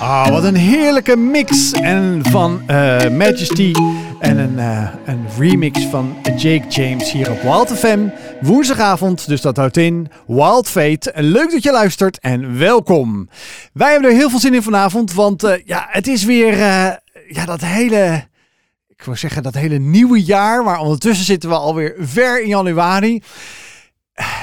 [0.00, 3.72] Ah, wat een heerlijke mix en van eh, Majesty
[4.18, 8.08] en een, eh, een remix van Jake James hier op Wild FM.
[8.40, 11.12] Woensdagavond, dus dat houdt in Wild Fate.
[11.14, 13.28] Leuk dat je luistert en welkom.
[13.72, 16.56] Wij hebben er heel veel zin in vanavond, want eh, ja, het is weer
[17.28, 18.26] ja, dat hele,
[18.88, 23.22] ik wil zeggen dat hele nieuwe jaar, maar ondertussen zitten we alweer ver in januari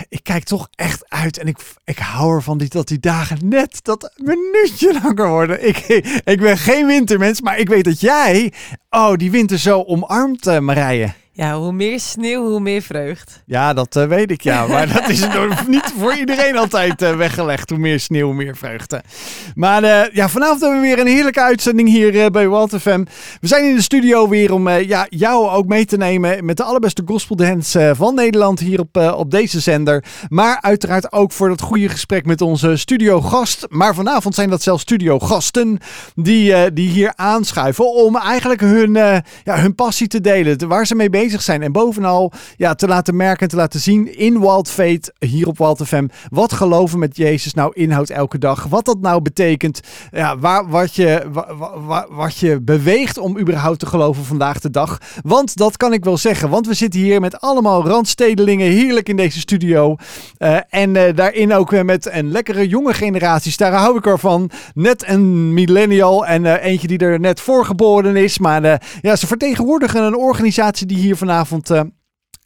[0.10, 3.80] ik kijk toch echt uit en ik, ik hou ervan die, dat die dagen net
[3.82, 5.68] dat minuutje langer worden.
[5.68, 5.78] Ik,
[6.24, 8.54] ik ben geen wintermens, maar ik weet dat jij,
[8.90, 11.14] oh, die winter zo omarmt, uh, Marije.
[11.36, 13.44] Ja, hoe meer sneeuw, hoe meer vreugd.
[13.46, 14.68] Ja, dat uh, weet ik ja.
[14.68, 15.28] Maar dat is
[15.68, 17.70] niet voor iedereen altijd uh, weggelegd.
[17.70, 19.04] Hoe meer sneeuw, hoe meer vreugde.
[19.56, 23.04] Maar uh, ja, vanavond hebben we weer een heerlijke uitzending hier bij Walter FM.
[23.42, 26.64] We zijn in de studio weer om ja, jou ook mee te nemen met de
[26.64, 30.04] allerbeste gospel dance van Nederland hier op, op deze zender.
[30.30, 33.66] Maar uiteraard ook voor dat goede gesprek met onze studiogast.
[33.70, 35.78] Maar vanavond zijn dat zelfs studiogasten
[36.16, 40.68] die, die hier aanschuiven om eigenlijk hun, ja, hun passie te delen.
[40.68, 41.62] Waar ze mee bezig zijn.
[41.62, 45.58] En bovenal ja, te laten merken en te laten zien in Wild Fate, hier op
[45.58, 48.64] Wild FM, wat geloven met Jezus nou inhoudt elke dag.
[48.64, 49.80] Wat dat nou betekent.
[50.12, 51.24] Ja, waar, wat, je,
[51.86, 54.98] wat, wat je beweegt om überhaupt te geloven vandaag de dag.
[55.22, 56.50] Want dat kan ik wel zeggen.
[56.50, 59.96] Want we zitten hier met allemaal randstedelingen heerlijk in deze studio.
[60.40, 63.54] Uh, en uh, daarin ook met een lekkere jonge generatie.
[63.58, 64.50] Daar hou ik ervan.
[64.74, 68.40] Net een millennial en uh, eentje die er net voor geboren is.
[68.40, 71.82] Maar ja, ze vertegenwoordigen een organisatie die hier vanavond uh,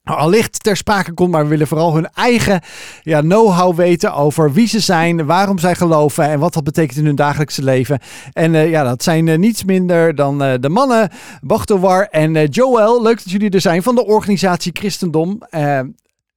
[0.04, 1.32] allicht ter sprake komt.
[1.32, 2.62] Maar we willen vooral hun eigen
[3.02, 7.06] ja, know-how weten over wie ze zijn, waarom zij geloven en wat dat betekent in
[7.06, 8.00] hun dagelijkse leven.
[8.34, 11.10] En uh, ja, dat zijn uh, niets minder dan de mannen
[11.42, 13.02] Bachtowar en Joel.
[13.02, 15.42] Leuk dat jullie er zijn van de organisatie Christendom.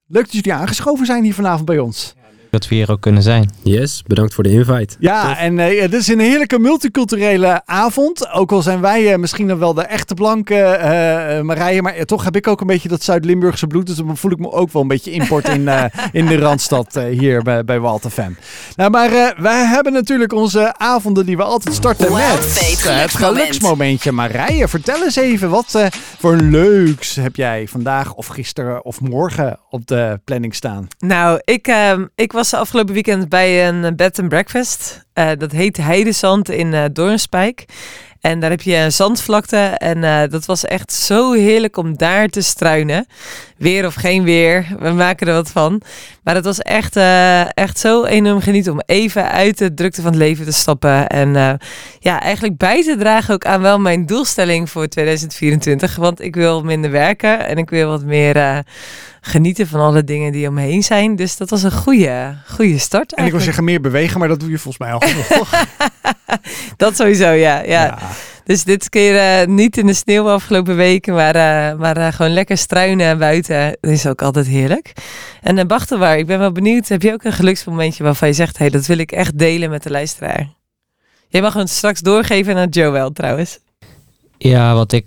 [0.06, 2.14] leuk dat jullie aangeschoven zijn hier vanavond bij ons
[2.50, 3.50] dat we hier ook kunnen zijn.
[3.62, 4.96] Yes, bedankt voor de invite.
[4.98, 8.30] Ja, en uh, dit is een heerlijke multiculturele avond.
[8.30, 12.24] Ook al zijn wij uh, misschien dan wel de echte blanke uh, Marije, maar toch
[12.24, 13.86] heb ik ook een beetje dat Zuid-Limburgse bloed.
[13.86, 15.69] Dus dan voel ik me ook wel een beetje import in,
[16.12, 18.36] in de Randstad hier bij, bij Walter Fem.
[18.76, 24.12] Nou, maar wij hebben natuurlijk onze avonden die we altijd starten met het geluksmomentje.
[24.12, 25.88] Marije, vertel eens even, wat
[26.19, 30.88] voor leuks heb jij vandaag of gisteren of morgen op de planning staan?
[30.98, 35.04] Nou, ik, ehm, ik was was afgelopen weekend bij een bed and breakfast.
[35.14, 37.64] Uh, dat heet Heidezand in uh, Doornspijk.
[38.20, 39.56] En daar heb je een zandvlakte.
[39.56, 43.06] En uh, dat was echt zo heerlijk om daar te struinen.
[43.56, 45.82] Weer of geen weer, we maken er wat van.
[46.22, 50.10] Maar het was echt, uh, echt zo enorm genieten om even uit de drukte van
[50.10, 51.06] het leven te stappen.
[51.06, 51.53] En uh,
[51.98, 55.97] ja, eigenlijk bij te dragen ook aan wel mijn doelstelling voor 2024.
[55.97, 58.64] Want ik wil minder werken en ik wil wat meer
[59.20, 61.16] genieten van alle dingen die omheen zijn.
[61.16, 63.14] Dus dat was een goede, goede start.
[63.14, 65.50] En ik wil zeggen meer bewegen, maar dat doe je volgens mij al genoeg?
[66.76, 67.62] dat sowieso, ja.
[67.62, 67.98] ja.
[68.50, 72.32] Dus dit keer uh, niet in de sneeuw afgelopen weken, maar, uh, maar uh, gewoon
[72.32, 73.76] lekker struinen buiten.
[73.80, 74.92] Dat is ook altijd heerlijk.
[75.42, 76.88] En uh, Bachtelwaar, ik ben wel benieuwd.
[76.88, 79.82] Heb je ook een geluksmomentje waarvan je zegt, hey, dat wil ik echt delen met
[79.82, 80.48] de luisteraar?
[81.28, 83.58] Jij mag het straks doorgeven aan Joel trouwens.
[84.38, 85.06] Ja, wat ik,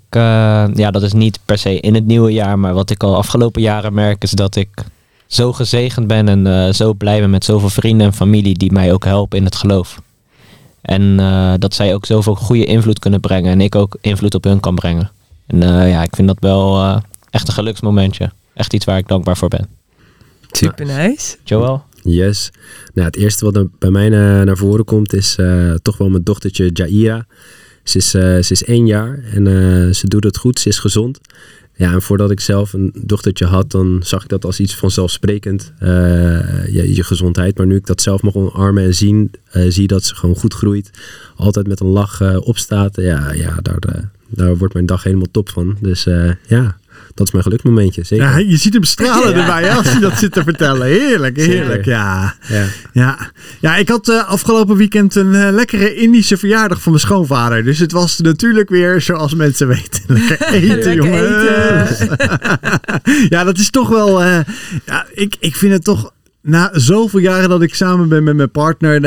[0.74, 3.62] ja, dat is niet per se in het nieuwe jaar, maar wat ik al afgelopen
[3.62, 4.68] jaren merk is dat ik
[5.26, 9.04] zo gezegend ben en zo blij ben met zoveel vrienden en familie die mij ook
[9.04, 9.98] helpen in het geloof.
[10.84, 14.44] En uh, dat zij ook zoveel goede invloed kunnen brengen en ik ook invloed op
[14.44, 15.10] hun kan brengen.
[15.46, 16.96] En uh, ja, ik vind dat wel uh,
[17.30, 18.30] echt een geluksmomentje.
[18.54, 19.68] Echt iets waar ik dankbaar voor ben.
[20.50, 21.36] Super nice.
[21.44, 21.82] Joel?
[22.02, 22.50] Yes.
[22.94, 25.38] Nou, het eerste wat bij mij naar, naar voren komt is
[25.82, 27.26] toch wel mijn dochtertje Jaira.
[27.84, 29.44] Ze is, ze is één jaar en
[29.94, 31.20] ze doet het goed, ze is gezond.
[31.76, 35.72] Ja, en voordat ik zelf een dochtertje had, dan zag ik dat als iets vanzelfsprekend,
[35.82, 35.88] uh,
[36.66, 37.56] je, je, gezondheid.
[37.56, 40.54] Maar nu ik dat zelf mag omarmen en zien, uh, zie dat ze gewoon goed
[40.54, 40.90] groeit.
[41.36, 42.96] Altijd met een lach uh, opstaat.
[42.96, 45.76] Ja, ja daar, daar wordt mijn dag helemaal top van.
[45.80, 46.04] Dus
[46.46, 46.76] ja,
[47.14, 48.24] dat is mijn geluksmomentje, zeker.
[48.24, 50.86] Ja, je ziet hem stralen erbij als je dat zit te vertellen.
[50.86, 51.84] Heerlijk, heerlijk.
[51.84, 52.34] Ja.
[52.48, 52.66] Ja.
[52.92, 53.30] ja.
[53.60, 53.76] Ja.
[53.76, 57.64] ik had uh, afgelopen weekend een uh, lekkere Indische verjaardag van mijn schoonvader.
[57.64, 61.98] Dus het was natuurlijk weer, zoals mensen weten, lekker eten, jongens.
[63.34, 64.22] ja, dat is toch wel...
[64.22, 64.38] Uh,
[64.86, 66.12] ja, ik, ik vind het toch
[66.42, 69.00] na zoveel jaren dat ik samen ben met mijn partner,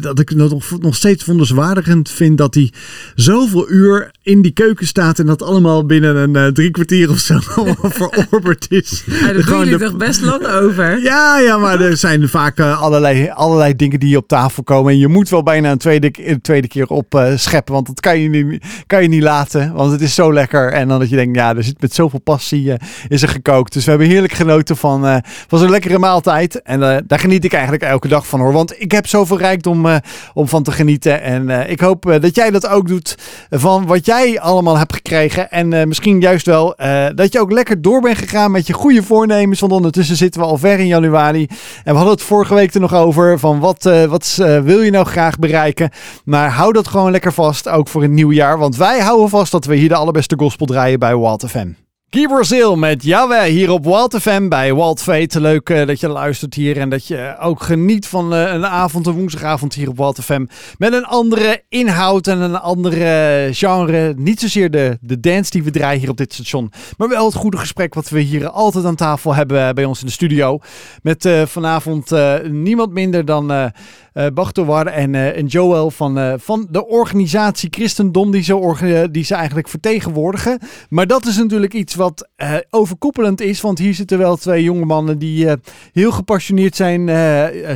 [0.00, 2.72] dat ik het nog, nog steeds wonderswaardigend vind dat hij
[3.14, 7.18] zoveel uur in die keuken staat en dat allemaal binnen een uh, drie kwartier of
[7.18, 7.38] zo
[7.98, 9.04] verorberd is.
[9.06, 11.02] Ja, daar doen jullie toch best lang over?
[11.02, 14.92] Ja, ja, maar er zijn vaak uh, allerlei, allerlei dingen die op tafel komen.
[14.92, 18.00] En je moet wel bijna een tweede, een tweede keer op uh, scheppen, want dat
[18.00, 19.72] kan je, niet, kan je niet laten.
[19.72, 20.72] Want het is zo lekker.
[20.72, 22.72] En dan dat je denkt, ja, er zit met zoveel passie
[23.08, 23.72] is er gekookt.
[23.72, 26.62] Dus we hebben heerlijk genoten van, van zo'n lekkere maaltijd.
[26.62, 28.52] En daar geniet ik eigenlijk elke dag van hoor.
[28.52, 29.86] Want ik heb zoveel rijkdom
[30.34, 31.22] om van te genieten.
[31.22, 33.16] En ik hoop dat jij dat ook doet
[33.50, 35.50] van wat jij allemaal hebt gekregen.
[35.50, 38.72] En uh, misschien juist wel uh, dat je ook lekker door bent gegaan met je
[38.72, 39.60] goede voornemens.
[39.60, 41.46] Want ondertussen zitten we al ver in januari.
[41.84, 44.90] En we hadden het vorige week er nog over van wat, uh, wat wil je
[44.90, 45.90] nou graag bereiken.
[46.24, 48.58] Maar hou dat gewoon lekker vast, ook voor het nieuwe jaar.
[48.58, 51.81] Want wij houden vast dat we hier de allerbeste gospel draaien bij Walt FM.
[52.14, 55.40] Guy Brazil met Yahweh hier op Walt FM bij Walt Fate.
[55.40, 59.06] Leuk uh, dat je luistert hier en dat je ook geniet van uh, een avond,
[59.06, 60.46] een woensdagavond hier op Walt FM.
[60.78, 64.14] Met een andere inhoud en een andere genre.
[64.16, 66.72] Niet zozeer de, de dance die we draaien hier op dit station.
[66.96, 70.06] Maar wel het goede gesprek wat we hier altijd aan tafel hebben bij ons in
[70.06, 70.58] de studio.
[71.02, 72.10] Met vanavond
[72.50, 73.72] niemand minder dan
[74.14, 79.34] uh, en, uh, en Joel van, uh, van de organisatie Christendom die ze, die ze
[79.34, 80.58] eigenlijk vertegenwoordigen.
[80.88, 82.28] Maar dat is natuurlijk iets wat
[82.70, 85.48] overkoepelend is, want hier zitten wel twee jonge mannen die
[85.92, 87.10] heel gepassioneerd zijn,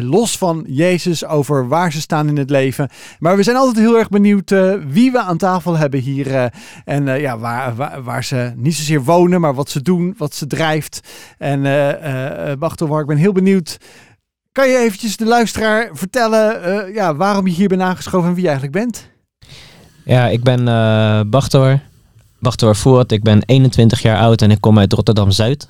[0.08, 2.88] los van Jezus, over waar ze staan in het leven.
[3.18, 4.54] Maar we zijn altijd heel erg benieuwd
[4.88, 6.50] wie we aan tafel hebben hier
[6.84, 11.00] en ja, waar, waar, ze niet zozeer wonen, maar wat ze doen, wat ze drijft.
[11.38, 11.62] En
[12.58, 13.78] Bachtowar, ik ben heel benieuwd
[14.56, 18.42] kan je eventjes de luisteraar vertellen uh, ja, waarom je hier bent aangeschoven en wie
[18.42, 19.10] je eigenlijk bent?
[20.04, 21.80] Ja, ik ben uh, Bachtor.
[22.38, 23.12] Bachtor Voort.
[23.12, 25.68] Ik ben 21 jaar oud en ik kom uit Rotterdam-Zuid.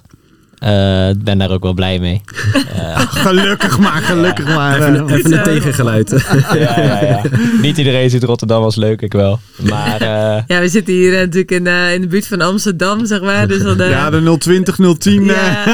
[0.63, 2.21] Uh, ben daar ook wel blij mee.
[2.55, 4.77] Uh, gelukkig maar, gelukkig maar.
[4.77, 6.27] Even, even een tegengeluid.
[6.55, 7.23] ja, ja, ja.
[7.61, 9.41] Niet iedereen ziet Rotterdam als leuk, ik wel.
[9.63, 10.43] Maar, uh...
[10.57, 13.49] Ja, we zitten hier natuurlijk in, in de buurt van Amsterdam, zeg maar.
[13.49, 15.25] Dus dan, Ja, de 020, 010.
[15.25, 15.65] Ja.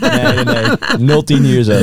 [0.00, 1.24] nee, nee, nee.
[1.24, 1.80] 010 hier zo.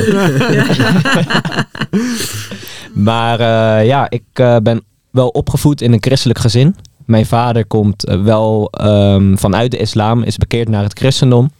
[3.08, 3.40] maar
[3.84, 4.22] ja, ik
[4.62, 6.76] ben wel opgevoed in een christelijk gezin.
[7.06, 11.50] Mijn vader komt wel um, vanuit de islam, is bekeerd naar het christendom.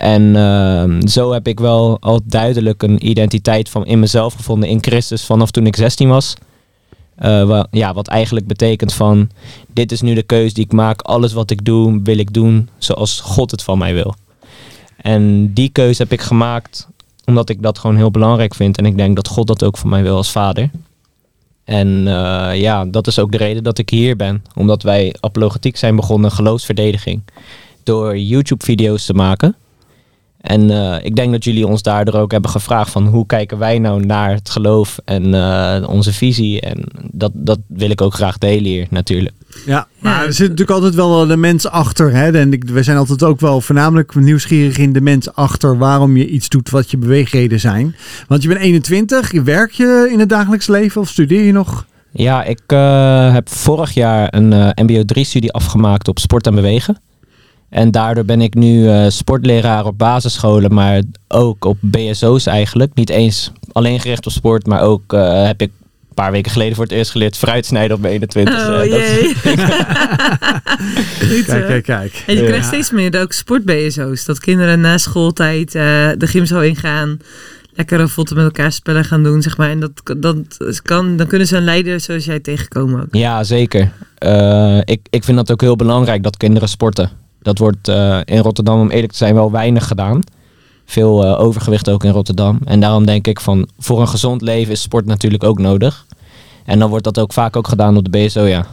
[0.00, 4.82] En uh, zo heb ik wel al duidelijk een identiteit van in mezelf gevonden in
[4.82, 6.34] Christus vanaf toen ik 16 was.
[7.22, 9.30] Uh, wel, ja, wat eigenlijk betekent van
[9.72, 11.00] dit is nu de keuze die ik maak.
[11.00, 14.14] Alles wat ik doe, wil ik doen zoals God het van mij wil.
[14.96, 16.88] En die keuze heb ik gemaakt
[17.24, 18.78] omdat ik dat gewoon heel belangrijk vind.
[18.78, 20.70] En ik denk dat God dat ook van mij wil als vader.
[21.64, 24.44] En uh, ja, dat is ook de reden dat ik hier ben.
[24.54, 27.22] Omdat wij apologetiek zijn begonnen, geloofsverdediging.
[27.82, 29.56] Door YouTube-video's te maken.
[30.40, 33.78] En uh, ik denk dat jullie ons daardoor ook hebben gevraagd van hoe kijken wij
[33.78, 36.60] nou naar het geloof en uh, onze visie.
[36.60, 39.34] En dat, dat wil ik ook graag delen hier natuurlijk.
[39.66, 42.14] Ja, maar er zit natuurlijk altijd wel de mens achter.
[42.14, 42.38] Hè?
[42.38, 46.28] En ik, we zijn altijd ook wel voornamelijk nieuwsgierig in de mens achter waarom je
[46.28, 47.96] iets doet wat je beweegreden zijn.
[48.28, 51.86] Want je bent 21, je werk je in het dagelijks leven of studeer je nog?
[52.12, 56.96] Ja, ik uh, heb vorig jaar een MBO 3 studie afgemaakt op sport en bewegen.
[57.70, 62.94] En daardoor ben ik nu uh, sportleraar op basisscholen, maar ook op BSO's eigenlijk.
[62.94, 66.74] Niet eens alleen gericht op sport, maar ook uh, heb ik een paar weken geleden
[66.74, 68.68] voor het eerst geleerd fruitsnijden op mijn 21.
[68.68, 69.34] Oh, uh, jee.
[71.44, 72.24] kijk, kijk, kijk.
[72.26, 72.66] En je krijgt ja.
[72.66, 74.24] steeds meer ook sport-BSO's.
[74.24, 77.18] Dat kinderen na schooltijd de gymzaal ingaan
[77.74, 79.70] lekkere foto met elkaar spellen gaan doen, zeg maar.
[79.70, 83.08] En dat, dat kan, dan kunnen ze een leider zoals jij tegenkomen ook.
[83.10, 83.90] Ja, zeker.
[84.24, 87.10] Uh, ik, ik vind dat ook heel belangrijk dat kinderen sporten.
[87.42, 90.20] Dat wordt uh, in Rotterdam, om eerlijk te zijn, wel weinig gedaan.
[90.84, 92.58] Veel uh, overgewicht ook in Rotterdam.
[92.64, 96.06] En daarom denk ik van, voor een gezond leven is sport natuurlijk ook nodig.
[96.64, 98.66] En dan wordt dat ook vaak ook gedaan op de BSO, ja.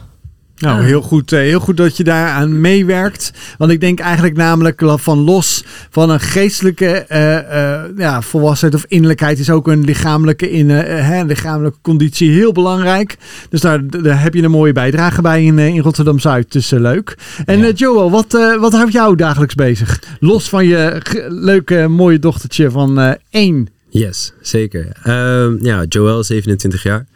[0.58, 3.32] Nou, heel goed, heel goed dat je daaraan meewerkt.
[3.58, 8.90] Want ik denk eigenlijk namelijk van los van een geestelijke uh, uh, ja, volwassenheid of
[8.90, 13.16] innerlijkheid is ook een lichamelijke, in, uh, hè, lichamelijke conditie heel belangrijk.
[13.50, 16.52] Dus daar, daar heb je een mooie bijdrage bij in, in Rotterdam-Zuid.
[16.52, 17.16] Dus leuk.
[17.44, 17.70] En ja.
[17.70, 20.02] Joel, wat, wat houdt jou dagelijks bezig?
[20.20, 23.68] Los van je leuke, mooie dochtertje van één.
[23.90, 24.88] Yes, zeker.
[25.02, 27.06] Ehm, ja, Joel is 27 jaar.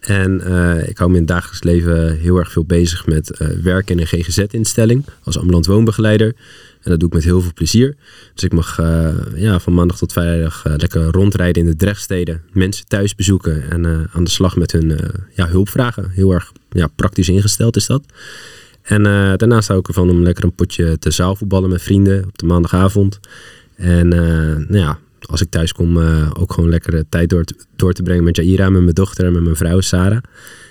[0.00, 3.48] En uh, ik hou me in het dagelijks leven heel erg veel bezig met uh,
[3.48, 6.34] werken in een GGZ-instelling als ambulant woonbegeleider.
[6.82, 7.96] En dat doe ik met heel veel plezier.
[8.34, 12.86] Dus ik mag uh, ja, van maandag tot vrijdag lekker rondrijden in de drechtsteden, mensen
[12.86, 15.00] thuis bezoeken en aan de slag met hun
[15.34, 16.10] ja, hulpvragen.
[16.10, 18.02] Heel erg ja, praktisch ingesteld is dat.
[18.82, 19.02] En
[19.36, 23.20] daarnaast hou ik ervan om lekker een potje te zaalvoetballen met vrienden op de maandagavond.
[23.76, 27.92] En nou ja, als ik thuis kom, uh, ook gewoon lekker tijd door te, door
[27.92, 30.22] te brengen met Jaira, met mijn dochter en met mijn vrouw Sarah.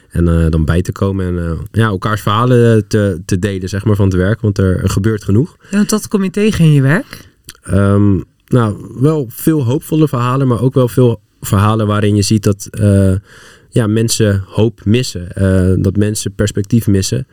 [0.10, 3.86] En eh, dan bij te komen en eh, ja, elkaars verhalen te, te delen zeg
[3.86, 4.42] maar, van het werk.
[4.42, 5.56] Want er, er gebeurt genoeg.
[5.70, 7.30] Ja, want dat kom je tegen in je werk?
[7.64, 12.68] Ehm, nou, wel veel hoopvolle verhalen, maar ook wel veel verhalen waarin je ziet dat
[12.72, 13.16] eh,
[13.70, 15.32] ja, mensen hoop missen.
[15.32, 17.28] Eh, dat mensen perspectief missen.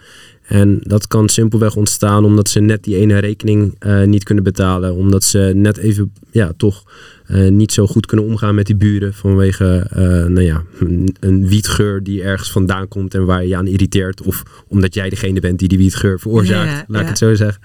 [0.45, 4.95] En dat kan simpelweg ontstaan omdat ze net die ene rekening eh, niet kunnen betalen.
[4.95, 6.85] Omdat ze net even ja, toch
[7.27, 9.15] eh, niet zo goed kunnen omgaan met die buren.
[9.15, 13.57] Vanwege eh, nou ja, een, een wietgeur die ergens vandaan komt en waar je je
[13.57, 14.23] aan irriteert.
[14.23, 16.71] Of omdat jij degene bent die die wietgeur veroorzaakt.
[16.71, 17.63] Ja, laat ik het zo zeggen.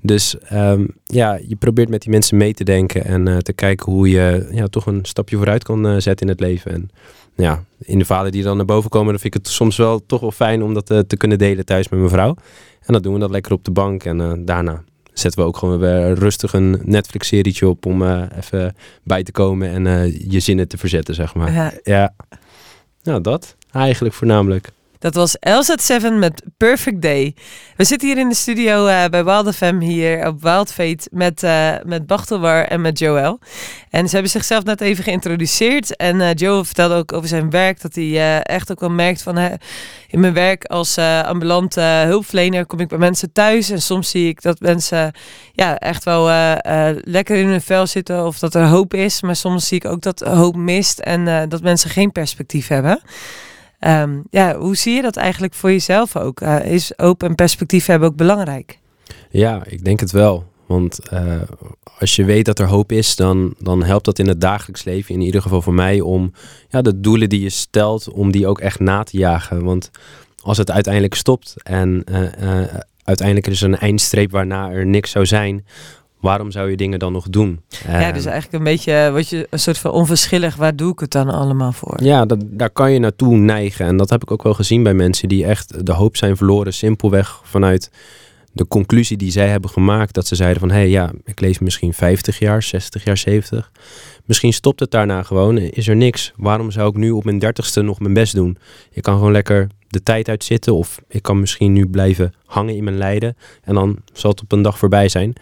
[0.00, 4.08] Dus ehm, ja, je probeert met die mensen mee te denken en te kijken hoe
[4.08, 6.72] je ja, toch een stapje vooruit kan zetten in het leven.
[6.72, 6.90] En
[7.36, 10.06] ja, in de verhalen die dan naar boven komen, dan vind ik het soms wel
[10.06, 12.36] toch wel fijn om dat eh, te kunnen delen thuis met mijn vrouw.
[12.80, 15.56] En dan doen we dat lekker op de bank en eh, daarna zetten we ook
[15.56, 20.68] gewoon weer rustig een Netflix-serietje op om eh, even bij te komen en je zinnen
[20.68, 21.52] te verzetten, zeg maar.
[21.52, 21.72] Ja.
[21.82, 22.14] Ja,
[23.02, 24.72] nou dat eigenlijk voornamelijk.
[25.04, 27.34] Dat was LZ7 met Perfect Day.
[27.76, 30.74] We zitten hier in de studio eh, bij Wild FM hier op Wild
[31.10, 33.38] met, eh met Bachtelwar en met Joël.
[33.90, 35.96] En ze hebben zichzelf net even geïntroduceerd.
[35.96, 39.38] En eh Joël vertelde ook over zijn werk dat hij echt ook wel merkt van...
[40.08, 43.70] in mijn werk als ambulante hulpverlener kom ik bij mensen thuis.
[43.70, 45.12] En soms zie ik dat mensen
[45.52, 46.24] ja, echt wel
[47.04, 49.22] lekker in hun vel zitten of dat er hoop is.
[49.22, 53.00] Maar soms zie ik ook dat hoop mist en dat mensen geen perspectief hebben.
[53.84, 56.40] Ehm, ja, hoe zie je dat eigenlijk voor jezelf ook?
[56.40, 58.78] Eh, is hoop en perspectief hebben ook belangrijk?
[59.30, 60.44] Ja, ik denk het wel.
[60.66, 61.40] Want eh,
[61.98, 65.14] als je weet dat er hoop is, dan, dan helpt dat in het dagelijks leven,
[65.14, 66.32] in ieder geval voor mij, om
[66.68, 69.64] ja, de doelen die je stelt, om die ook echt na te jagen.
[69.64, 69.90] Want
[70.42, 72.62] als het uiteindelijk stopt en eh,
[73.04, 75.64] uiteindelijk is er een eindstreep waarna er niks zou zijn,
[76.24, 77.60] waarom zou je dingen dan nog doen?
[77.68, 80.56] ja, Ehm, dus eigenlijk een beetje wat je een soort van onverschillig.
[80.56, 82.02] Waar doe ik het dan allemaal voor?
[82.02, 83.86] Ja, dat, daar kan je naartoe neigen.
[83.86, 86.72] En dat heb ik ook wel gezien bij mensen die echt de hoop zijn verloren.
[86.72, 87.90] Simpelweg vanuit
[88.52, 90.14] de conclusie die zij hebben gemaakt.
[90.14, 93.70] Dat ze zeiden van, hé hey, ja, ik leef misschien 50 jaar, 60 jaar, 70.
[94.24, 95.58] Misschien stopt het daarna gewoon.
[95.58, 96.32] Is er niks.
[96.36, 98.58] Waarom zou ik nu op mijn dertigste nog mijn best doen?
[98.92, 100.74] Ik kan gewoon lekker de tijd uitzitten.
[100.74, 103.36] Of ik kan misschien nu blijven hangen in mijn lijden.
[103.62, 105.34] En dan zal het op een dag voorbij zijn.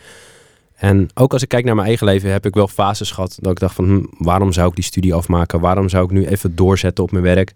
[0.83, 3.53] En ook als ik kijk naar mijn eigen leven, heb ik wel fases gehad dat
[3.53, 5.61] ik dacht van, hm, waarom zou ik die studie afmaken?
[5.61, 7.53] Waarom zou ik nu even doorzetten op mijn werk?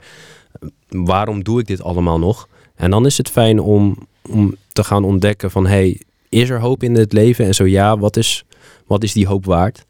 [0.89, 2.49] Waarom doe ik dit allemaal nog?
[2.75, 3.97] En dan is het fijn om,
[4.31, 7.45] om te gaan ontdekken van, hey, is er hoop in het leven?
[7.45, 8.45] En zo ja, wat is,
[8.87, 9.85] wat is die hoop waard?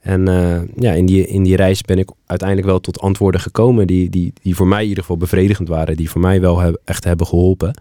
[0.00, 3.86] En eh, ja, in die, in die reis ben ik uiteindelijk wel tot antwoorden gekomen
[3.86, 5.96] die, die, die voor mij in ieder geval bevredigend waren.
[5.96, 7.80] Die voor mij wel echt hebben geholpen.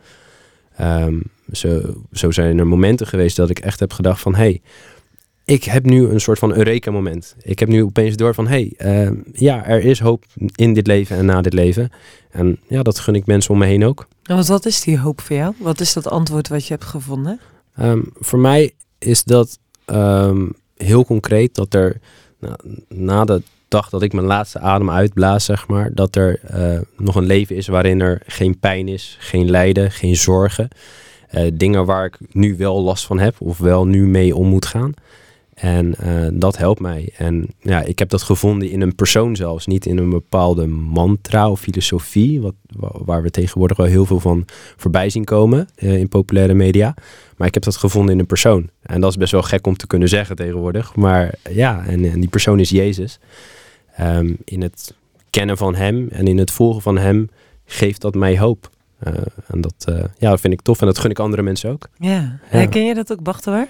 [0.75, 1.19] Ehm,
[1.51, 4.35] zo, zo zijn er momenten geweest dat ik echt heb gedacht van...
[4.35, 4.61] hey,
[5.49, 7.35] ik heb nu een soort van Eureka-moment.
[7.41, 8.47] Ik heb nu opeens door van...
[8.47, 10.25] hey, ehm, ja, er is hoop
[10.55, 11.91] in dit leven en na dit leven.
[12.31, 14.07] En ja, dat gun ik mensen om me heen ook.
[14.23, 15.53] En wat, wat is die hoop voor jou?
[15.57, 17.39] Wat is dat antwoord wat je hebt gevonden?
[17.75, 21.99] Ehm, voor mij is dat ehm, heel concreet dat er
[22.39, 22.55] nou,
[22.87, 27.15] na de dag dat ik mijn laatste adem uitblaas, zeg maar, dat er eh, nog
[27.15, 30.67] een leven is waarin er geen pijn is, geen lijden, geen zorgen.
[31.27, 34.65] Eh, dingen waar ik nu wel last van heb of wel nu mee om moet
[34.65, 34.93] gaan.
[35.59, 37.09] En eh, dat helpt mij.
[37.17, 41.49] En ja, ik heb dat gevonden in een persoon zelfs, niet in een bepaalde mantra
[41.51, 44.45] of filosofie, wat, wa- waar we tegenwoordig wel heel veel van
[44.77, 46.93] voorbij zien komen eh, in populaire media.
[47.37, 48.69] Maar ik heb dat gevonden in een persoon.
[48.81, 50.95] En dat is best wel gek om te kunnen zeggen tegenwoordig.
[50.95, 53.19] Maar ja, en, en die persoon is Jezus.
[53.95, 54.93] Ehm, in het
[55.29, 57.29] kennen van Hem en in het volgen van Hem
[57.65, 58.69] geeft dat mij hoop.
[58.99, 59.13] Eh,
[59.47, 61.87] en dat, eh, ja, dat vind ik tof en dat gun ik andere mensen ook.
[61.97, 62.09] Ja.
[62.11, 62.39] Ja.
[62.41, 63.67] Herken je dat ook, Bachtelwar?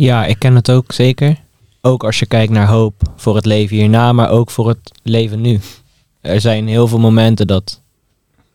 [0.00, 1.40] Ja, ik ken het ook zeker.
[1.80, 5.40] Ook als je kijkt naar hoop voor het leven hierna, maar ook voor het leven
[5.40, 5.60] nu.
[6.20, 7.80] Er zijn heel veel momenten dat,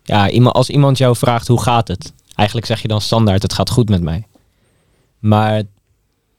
[0.04, 3.70] ja, als iemand jou vraagt hoe gaat het, eigenlijk zeg je dan standaard het gaat
[3.70, 4.28] goed met mij.
[5.20, 5.64] Maar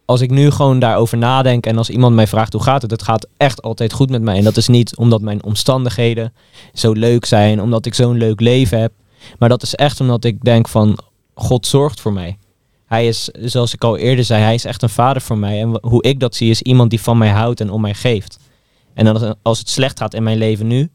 [0.05, 3.03] als ik nu gewoon daarover nadenk en als iemand mij vraagt hoe gaat het, het
[3.03, 4.37] gaat echt altijd goed met mij.
[4.37, 6.33] En dat is niet omdat mijn omstandigheden
[6.75, 8.93] zo leuk zijn, omdat ik zo'n leuk leven heb,
[9.39, 10.99] maar dat is echt omdat ik denk van
[11.35, 12.37] God zorgt voor mij.
[12.97, 15.61] Hij is, zoals ik al eerder zei, hij is echt een vader voor mij.
[15.61, 18.39] En hoe ik dat zie, is iemand die van mij houdt en om mij geeft.
[18.95, 20.91] En dan als het slecht gaat in mijn leven nu,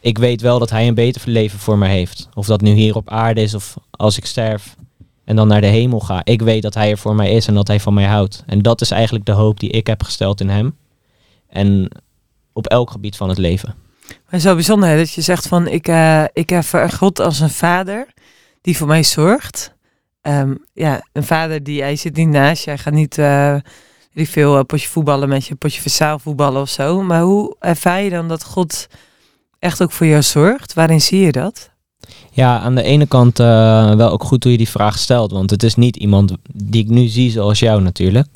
[0.00, 2.28] ik weet wel dat hij een beter leven voor mij heeft.
[2.34, 4.76] Of dat nu hier op aarde is of als ik sterf
[5.24, 6.20] en dan naar de hemel ga.
[6.24, 8.42] Ik weet dat hij er voor mij is en dat hij van mij houdt.
[8.46, 10.76] En dat is eigenlijk de hoop die ik heb gesteld in hem.
[11.48, 11.88] En
[12.52, 13.74] op elk gebied van het leven.
[14.30, 18.06] Maar zo bijzonder dat je zegt van ik, eh ik ervaar God als een vader
[18.60, 19.76] die voor mij zorgt.
[20.20, 23.56] Ehm, ja, een vader die, hij zit niet naast je, hij gaat niet eh,
[24.14, 27.02] veel eh, potje voetballen met je, potje verzaal voetballen of zo.
[27.02, 28.88] Maar hoe ervaar je dan dat God
[29.58, 30.74] echt ook voor jou zorgt.
[30.74, 31.70] Waarin zie je dat?
[32.30, 35.30] Ja, aan de ene kant uh, wel ook goed hoe je die vraag stelt.
[35.30, 38.28] Want het is niet iemand die ik nu zie zoals jou natuurlijk.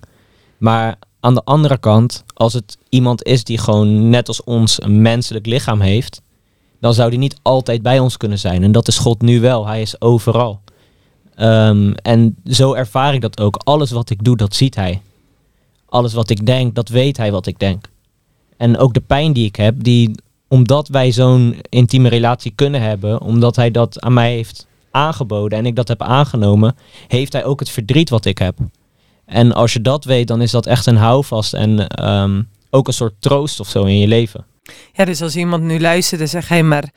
[0.58, 5.02] Maar aan de andere kant, als het iemand is die gewoon net als ons een
[5.02, 6.22] menselijk lichaam heeft,
[6.80, 8.62] dan zou die niet altijd bij ons kunnen zijn.
[8.62, 9.66] En dat is God nu wel.
[9.66, 10.60] Hij is overal.
[11.36, 13.56] Um, en zo ervaar ik dat ook.
[13.56, 15.02] Alles wat ik doe, dat ziet hij.
[15.86, 17.90] Alles wat ik denk, dat weet hij wat ik denk.
[18.56, 20.10] En ook de pijn die ik heb, die,
[20.48, 25.66] omdat wij zo'n intieme relatie kunnen hebben, omdat hij dat aan mij heeft aangeboden en
[25.66, 26.76] ik dat heb aangenomen,
[27.08, 28.58] heeft hij ook het verdriet wat ik heb.
[29.26, 32.92] En als je dat weet, dan is dat echt een houvast en um, ook een
[32.92, 34.44] soort troost of zo in je leven.
[34.92, 36.92] Ja, dus als iemand nu luistert en zegt, hé, maar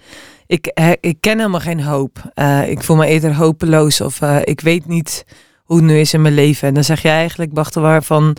[0.47, 2.31] ik, ik ken helemaal geen hoop.
[2.35, 5.25] Uh, ik voel me eerder hopeloos of uh, ik weet niet
[5.63, 6.67] hoe het nu is in mijn leven.
[6.67, 8.37] En dan zeg je eigenlijk, Bachtelwaar, van,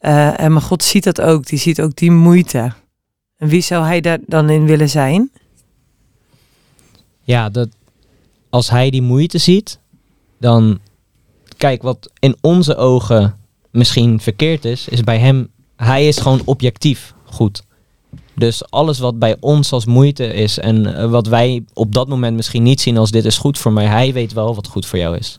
[0.00, 1.46] uh, en mijn God ziet dat ook.
[1.46, 2.72] Die ziet ook die moeite.
[3.36, 5.30] En wie zou hij daar dan in willen zijn?
[7.22, 7.68] Ja, dat,
[8.50, 9.78] als hij die moeite ziet,
[10.38, 10.78] dan
[11.56, 13.38] kijk, wat in onze ogen
[13.70, 17.62] misschien verkeerd is, is bij hem, hij is gewoon objectief goed.
[18.34, 22.36] Dus alles wat bij ons als moeite is en eh, wat wij op dat moment
[22.36, 24.98] misschien niet zien als dit is goed voor mij, hij weet wel wat goed voor
[24.98, 25.38] jou is.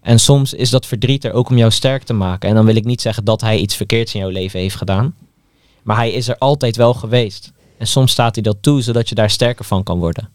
[0.00, 2.48] En soms is dat verdriet er ook om jou sterk te maken.
[2.48, 5.14] En dan wil ik niet zeggen dat hij iets verkeerds in jouw leven heeft gedaan.
[5.82, 7.52] Maar hij is er altijd wel geweest.
[7.78, 10.28] En soms staat hij dat toe, zodat je daar sterker van kan worden.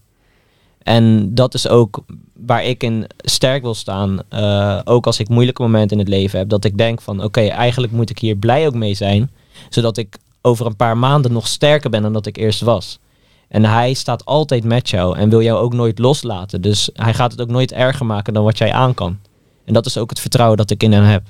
[0.84, 4.20] En dat is ook waar ik in sterk wil staan.
[4.34, 6.50] Uh, ook als ik moeilijke momenten in het leven heb.
[6.50, 9.32] Dat ik denk van oké, eigenlijk moet ik hier blij ook mee zijn.
[9.70, 13.00] Zodat ik over een paar maanden nog sterker ben dan dat ik eerst was.
[13.48, 16.62] En hij staat altijd met jou en wil jou ook nooit loslaten.
[16.62, 19.20] Dus hij gaat het ook nooit erger maken dan wat jij aan kan.
[19.66, 21.24] En dat is ook het vertrouwen dat ik in hem heb.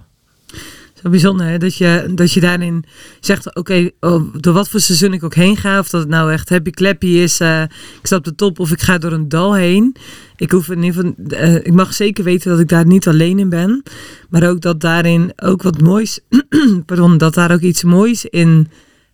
[1.03, 1.58] Zo bijzonder hè?
[1.58, 2.84] Dat, je, dat je daarin
[3.20, 6.10] zegt, oké, okay, oh, door wat voor seizoen ik ook heen ga, of dat het
[6.10, 9.12] nou echt happy clappy is, uh, ik sta op de top of ik ga door
[9.12, 9.96] een dal heen.
[10.36, 13.39] Ik, hoef in ieder geval, uh, ik mag zeker weten dat ik daar niet alleen
[13.39, 13.84] in ben,
[14.29, 16.20] maar ook dat daarin ook wat moois,
[16.86, 18.67] pardon, dat daar ook iets moois in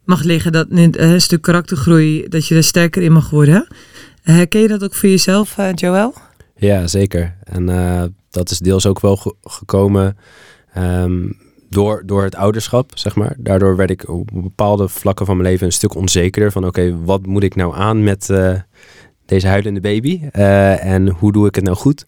[0.09, 3.67] mag liggen, dat uh, een stuk karaktergroei, dat je er sterker in mag worden.
[4.21, 6.13] Herken je dat ook voor jezelf, Joël?
[6.55, 7.35] Ja, zeker.
[7.43, 7.65] En
[8.29, 10.17] dat is deels ook wel ge gekomen
[10.77, 11.37] um,
[11.69, 13.35] door, door het ouderschap, zeg maar.
[13.37, 16.51] Daardoor werd ik op bepaalde vlakken van mijn leven een stuk onzekerder.
[16.51, 18.33] Van oké, wat moet ik nou aan met
[19.25, 20.21] deze huilende baby?
[20.31, 22.05] En hoe doe ik het nou goed?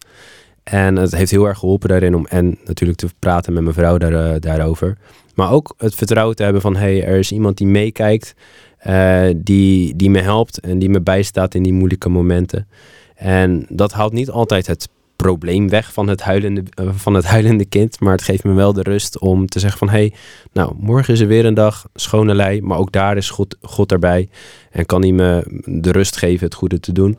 [0.64, 3.98] En het heeft heel erg geholpen daarin om en natuurlijk te praten met mijn vrouw
[3.98, 4.98] daar, uh, daarover.
[5.34, 8.34] Maar ook het vertrouwen te hebben van hey, er is iemand die meekijkt,
[9.36, 12.66] die, die me helpt en die me bijstaat in die moeilijke momenten.
[13.14, 17.64] En dat haalt niet altijd het probleem weg van het, huilende, uh, van het huilende
[17.64, 18.00] kind.
[18.00, 19.88] Maar het geeft me wel de rust om te zeggen van...
[19.88, 20.12] hé, hey,
[20.52, 22.62] nou, morgen is er weer een dag, schone lei.
[22.62, 24.28] Maar ook daar is God, God erbij.
[24.70, 27.18] En kan hij me de rust geven het goede te doen.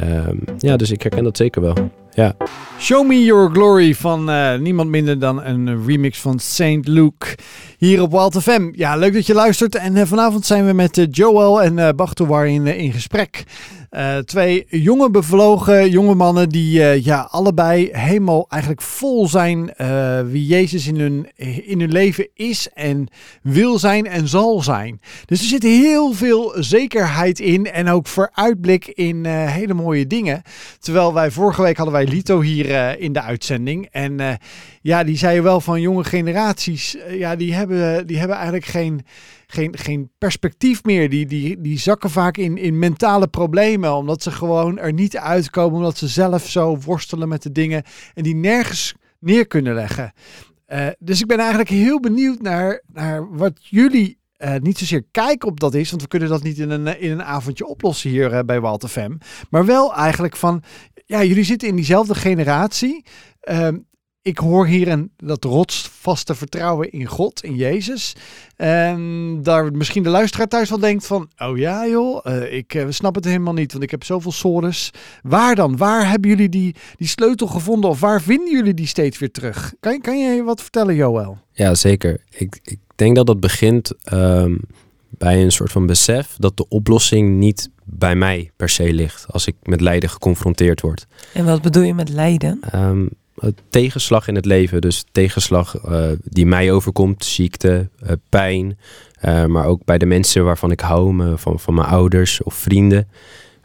[0.00, 1.74] Um, ja, dus ik herken dat zeker wel.
[2.14, 2.36] Ja.
[2.78, 7.36] Show Me Your Glory van uh, niemand minder dan een remix van Saint Luke
[7.78, 8.70] hier op Wild FM.
[8.72, 9.74] Ja, leuk dat je luistert.
[9.74, 13.44] En uh, vanavond zijn we met uh, Joel en uh, in gesprek.
[13.96, 20.20] Uh, twee jonge bevlogen jonge mannen die uh, ja, allebei helemaal eigenlijk vol zijn uh,
[20.26, 21.28] wie Jezus in hun,
[21.66, 23.08] in hun leven is en
[23.42, 25.00] wil zijn en zal zijn.
[25.26, 30.42] Dus er zit heel veel zekerheid in en ook vooruitblik in hele mooie dingen.
[30.78, 34.38] Terwijl wij vorige week hadden wij Lito hier in de uitzending en
[34.84, 39.04] ja, die zei wel van jonge generaties, ja, die hebben, die hebben eigenlijk geen
[39.46, 41.10] geen, geen perspectief meer.
[41.10, 43.94] Die, die, die zakken vaak in, in mentale problemen.
[43.94, 45.76] Omdat ze gewoon er niet uitkomen.
[45.76, 47.82] Omdat ze zelf zo worstelen met de dingen.
[48.14, 50.12] En die nergens neer kunnen leggen.
[50.68, 55.48] Uh, dus ik ben eigenlijk heel benieuwd naar, naar wat jullie uh, niet zozeer kijken
[55.48, 58.32] op dat is, want we kunnen dat niet in een, in een avondje oplossen hier
[58.32, 59.16] uh, bij Walt FM.
[59.50, 60.62] Maar wel eigenlijk van,
[61.06, 63.04] ja, jullie zitten in diezelfde generatie.
[63.50, 63.68] Uh,
[64.24, 68.16] ik hoor hier een, dat rotsvaste vertrouwen in God, in Jezus.
[68.56, 72.86] En daar misschien de luisteraar thuis wel denkt van, oh ja joh, uh, ik uh,
[72.88, 74.90] snap het helemaal niet, want ik heb zoveel sores.
[75.22, 75.76] Waar dan?
[75.76, 79.74] Waar hebben jullie die, die sleutel gevonden of waar vinden jullie die steeds weer terug?
[79.80, 81.38] Kan, kan je wat vertellen Joël?
[81.52, 82.20] Ja, zeker.
[82.30, 84.60] Ik, ik denk dat dat begint um,
[85.08, 89.46] bij een soort van besef dat de oplossing niet bij mij per se ligt als
[89.46, 91.06] ik met lijden geconfronteerd word.
[91.32, 92.60] En wat bedoel je met lijden?
[92.74, 93.10] Um,
[93.70, 94.80] tegenslag in het leven.
[94.80, 98.78] Dus tegenslag uh, die mij overkomt, ziekte, uh, pijn.
[99.46, 103.08] Maar ook bij de mensen waarvan ik hou, me, van, van mijn ouders of vrienden.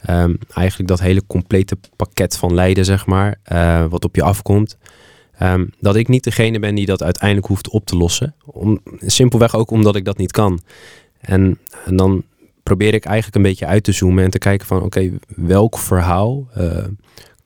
[0.10, 3.40] Um, eigenlijk dat hele complete pakket van lijden, zeg maar,
[3.90, 4.78] wat op je afkomt.
[5.42, 8.36] Um, dat ik niet degene ben die dat uiteindelijk hoeft op te lossen.
[8.46, 10.60] Om, simpelweg ook omdat ik dat niet kan.
[11.20, 12.24] En, en dan
[12.64, 16.48] probeer ik eigenlijk een beetje uit te zoomen en te kijken van oké, welk verhaal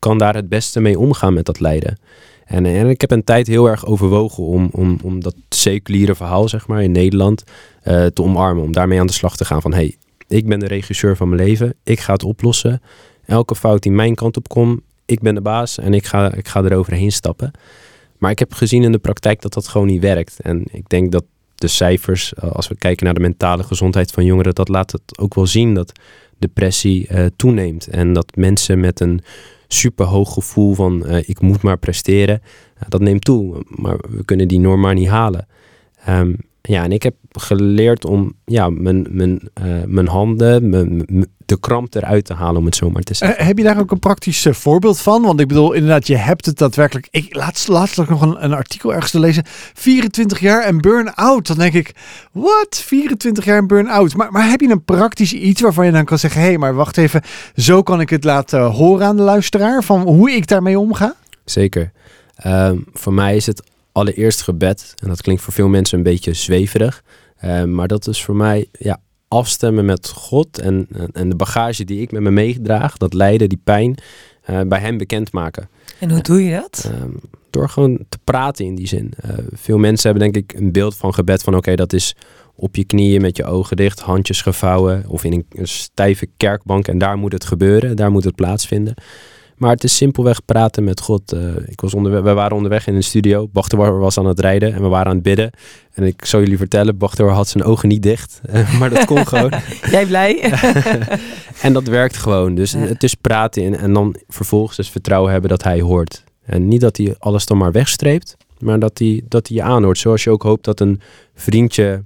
[0.03, 1.97] kan daar het beste mee omgaan met dat lijden?
[2.45, 6.49] En, en ik heb een tijd heel erg overwogen om, om, om dat seculiere verhaal,
[6.49, 7.43] zeg maar, in Nederland
[7.83, 8.63] uh, te omarmen.
[8.63, 9.95] Om daarmee aan de slag te gaan van hey,
[10.27, 12.81] ik ben de regisseur van mijn leven, ik ga het oplossen.
[13.25, 16.47] Elke fout die mijn kant op komt, ik ben de baas en ik ga, ik
[16.47, 17.51] ga eroverheen stappen.
[18.17, 20.39] Maar ik heb gezien in de praktijk dat dat gewoon niet werkt.
[20.41, 21.23] En ik denk dat
[21.55, 25.19] de cijfers, eh, als we kijken naar de mentale gezondheid van jongeren, dat laat het
[25.19, 25.91] ook wel zien dat
[26.39, 27.87] depressie uh, toeneemt.
[27.87, 29.21] En dat mensen met een
[29.73, 32.41] superhoog gevoel van uh, ik moet maar presteren,
[32.87, 33.63] dat neemt toe.
[33.67, 35.47] Maar we kunnen die norm maar niet halen.
[36.09, 36.37] Um,
[36.69, 41.05] ja, en ik heb geleerd om ja, mijn, mijn, uh, mijn handen, mijn,
[41.45, 43.41] de kramp eruit te halen, om het zo maar te zeggen.
[43.41, 45.21] Uh, heb je daar ook een praktisch uh, voorbeeld van?
[45.21, 47.07] Want ik bedoel, inderdaad, je hebt het daadwerkelijk.
[47.11, 49.43] Ik laatst, laatst nog een, een artikel ergens te lezen.
[49.73, 51.47] 24 jaar en burn-out.
[51.47, 51.95] Dan denk ik,
[52.31, 52.81] wat?
[52.83, 54.15] 24 jaar en burn-out.
[54.15, 56.73] Maar, maar heb je een praktisch iets waarvan je dan kan zeggen: hé, hey, maar
[56.73, 57.21] wacht even,
[57.55, 61.15] zo kan ik het laten horen aan de luisteraar van hoe ik daarmee omga?
[61.45, 61.91] Zeker.
[62.45, 64.93] Um, voor mij is het allereerst gebed.
[65.01, 67.03] En dat klinkt voor veel mensen een beetje zweverig.
[67.43, 72.01] Uh, maar dat is voor mij ja, afstemmen met God en, en de bagage die
[72.01, 73.97] ik met me meedraag, dat lijden, die pijn,
[74.49, 75.69] uh, bij hem bekendmaken.
[75.99, 76.91] En hoe doe je dat?
[76.91, 77.03] Uh,
[77.49, 79.13] door gewoon te praten in die zin.
[79.21, 82.15] Eh, veel mensen hebben denk ik een beeld van gebed van oké, okay, dat is
[82.55, 86.87] op je knieën met je ogen dicht, handjes gevouwen of in een, een stijve kerkbank
[86.87, 88.93] en daar moet het gebeuren, daar moet het plaatsvinden.
[89.55, 91.33] Maar het is simpelweg praten met God.
[91.33, 93.47] Uh, ik was onderweg, we waren onderweg in een studio.
[93.47, 95.51] Bachter was aan het rijden en we waren aan het bidden.
[95.93, 98.41] En ik zal jullie vertellen, Bachter had zijn ogen niet dicht.
[98.53, 99.51] Uh, maar dat kon gewoon.
[99.91, 100.53] Jij blij?
[101.61, 102.55] en dat werkt gewoon.
[102.55, 102.79] Dus ja.
[102.79, 106.23] het is praten in, en dan vervolgens dus vertrouwen hebben dat hij hoort.
[106.45, 108.37] En niet dat hij alles dan maar wegstreept.
[108.59, 109.97] Maar dat hij, dat hij je aanhoort.
[109.97, 111.01] Zoals je ook hoopt dat een
[111.35, 112.03] vriendje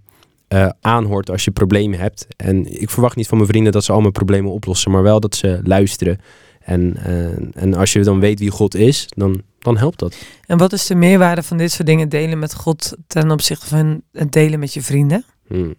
[0.50, 2.28] uh, aanhoort als je problemen hebt.
[2.38, 4.92] En ik verwacht niet van mijn vrienden dat ze al mijn problemen oplossen.
[4.92, 6.20] Maar wel dat ze luisteren.
[6.68, 10.18] En, uh, en als je dan weet wie God is, dan, dan helpt dat.
[10.46, 14.02] En wat is de meerwaarde van dit soort dingen delen met God ten opzichte van
[14.12, 15.26] het delen met je vrienden?
[15.48, 15.76] Hmm.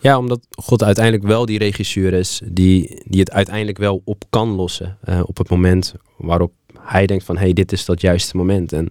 [0.00, 4.48] Ja, omdat God uiteindelijk wel die regisseur is die, die het uiteindelijk wel op kan
[4.48, 4.98] lossen.
[5.08, 8.72] Uh, op het moment waarop hij denkt van hé, hey, dit is dat juiste moment.
[8.72, 8.90] En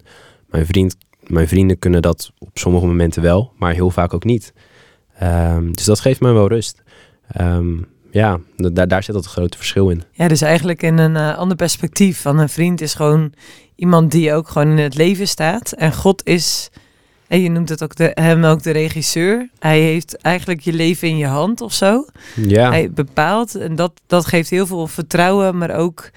[0.49, 0.95] mijn, vriend,
[1.28, 4.54] mijn vrienden kunnen dat op sommige momenten wel, maar heel vaak ook niet.
[5.23, 6.84] Um, dus dat geeft mij wel rust.
[7.41, 10.04] Um, ja, daar, daar zit dat grote verschil in.
[10.12, 12.21] Ja, dus eigenlijk in een uh, ander perspectief.
[12.21, 13.34] Van een vriend is gewoon
[13.76, 15.71] iemand die ook gewoon in het leven staat.
[15.71, 16.69] En God is,
[17.28, 19.49] en je noemt het ook de, hem ook de regisseur.
[19.60, 22.06] Hij heeft eigenlijk je leven in je hand of zo.
[22.36, 22.69] Ja.
[22.69, 26.10] Hij bepaalt en dat, dat geeft heel veel vertrouwen, maar ook...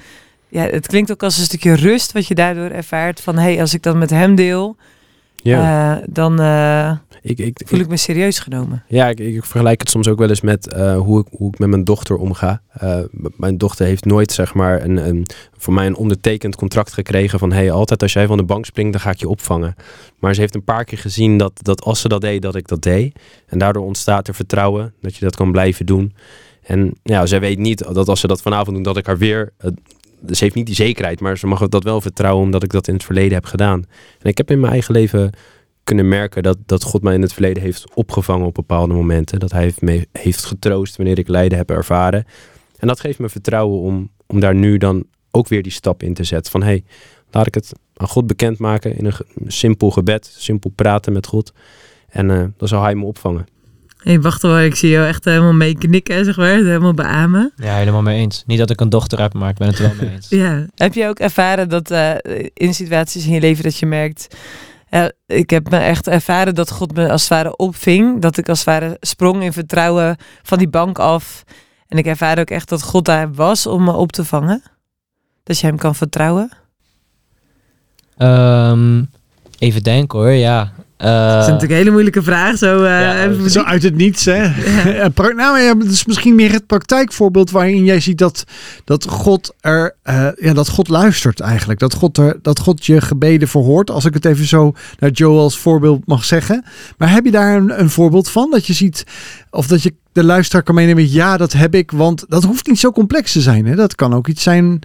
[0.49, 3.21] Ja, het klinkt ook als een stukje rust wat je daardoor ervaart.
[3.21, 4.77] Van, hé, hey, als ik dat met hem deel,
[5.43, 5.97] ja.
[5.97, 8.85] Uh, dan uh, ik, ik, voel ik me serieus genomen.
[8.89, 11.59] Ja, ik, ik vergelijk het soms ook wel eens met uh, hoe, ik, hoe ik
[11.59, 12.63] met mijn dochter omga.
[13.37, 17.53] mijn dochter heeft nooit, zeg maar, een, een, voor mij een ondertekend contract gekregen van...
[17.53, 19.75] hey, altijd als jij van de bank springt, dan ga ik je opvangen.
[20.19, 22.69] Maar ze heeft een paar keer gezien dat, dat als ze dat deed, dat ik
[22.69, 23.19] dat deed.
[23.47, 26.15] En daardoor ontstaat er vertrouwen dat je dat kan blijven doen.
[26.63, 29.53] En ja, zij weet niet dat als ze dat vanavond doen, dat ik haar weer
[30.31, 32.95] ze heeft niet die zekerheid, maar ze mag dat wel vertrouwen omdat ik dat in
[32.95, 33.85] het verleden heb gedaan.
[34.19, 35.31] En ik heb in mijn eigen leven
[35.85, 39.41] kunnen merken dat, dat God mij in het verleden heeft opgevangen op bepaalde momenten.
[39.41, 42.25] Dat hij heeft me heeft getroost wanneer ik lijden heb ervaren.
[42.79, 46.15] En dat geeft me vertrouwen om, om daar nu dan ook weer die stap in
[46.15, 46.53] te zetten.
[46.53, 46.85] Van hé, hey,
[47.31, 49.15] laat ik het aan God bekendmaken in een
[49.47, 51.53] simpel gebed, simpel praten met God.
[52.09, 53.47] En uh, dan zal hij me opvangen
[54.07, 56.49] hey, wacht hoor, ik zie jou echt helemaal mee knikken, zeg maar.
[56.49, 57.53] Helemaal beamen.
[57.57, 58.43] Ja, helemaal mee eens.
[58.47, 60.29] Niet dat ik een dochter heb, maar ik ben het er wel mee eens.
[60.43, 60.67] ja.
[60.75, 62.11] Heb je ook ervaren dat uh,
[62.55, 64.37] in situaties in je leven dat je merkt...
[64.91, 68.21] Uh, ik heb me echt ervaren dat God me als het ware opving.
[68.21, 71.45] Dat ik als het ware sprong in vertrouwen van die bank af.
[71.89, 74.63] En ik ervaar ook echt dat God daar was om me op te vangen.
[75.43, 76.51] Dat je hem kan vertrouwen.
[78.19, 79.11] Um,
[79.59, 80.73] even denken hoor, ja.
[80.99, 82.59] Uh, dat is natuurlijk een hele moeilijke vraag.
[82.59, 84.25] Zo, uh, ja, zo uit het niets.
[84.25, 84.43] Hè?
[84.43, 85.11] Ja.
[85.15, 88.45] nou, ja, het is misschien meer het praktijkvoorbeeld waarin jij ziet dat,
[88.85, 91.79] dat, God, er, uh, ja, dat God luistert eigenlijk.
[91.79, 93.91] Dat God, er, dat God je gebeden verhoort.
[93.91, 96.65] Als ik het even zo naar Joel als voorbeeld mag zeggen.
[96.99, 98.51] Maar heb je daar een, een voorbeeld van?
[98.51, 99.05] Dat je ziet
[99.51, 101.11] of dat je de luisteraar kan meenemen.
[101.13, 101.91] Ja, dat heb ik.
[101.91, 103.67] Want dat hoeft niet zo complex te zijn.
[103.67, 103.75] Hè?
[103.75, 104.83] Dat kan ook iets zijn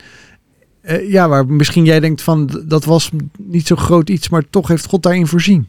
[0.84, 4.68] uh, ja, waar misschien jij denkt van dat was niet zo groot iets, maar toch
[4.68, 5.68] heeft God daarin voorzien.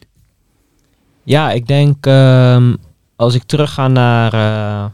[1.23, 2.77] Ja, ik denk um,
[3.15, 4.33] als ik terug ga naar.
[4.33, 4.85] Uh,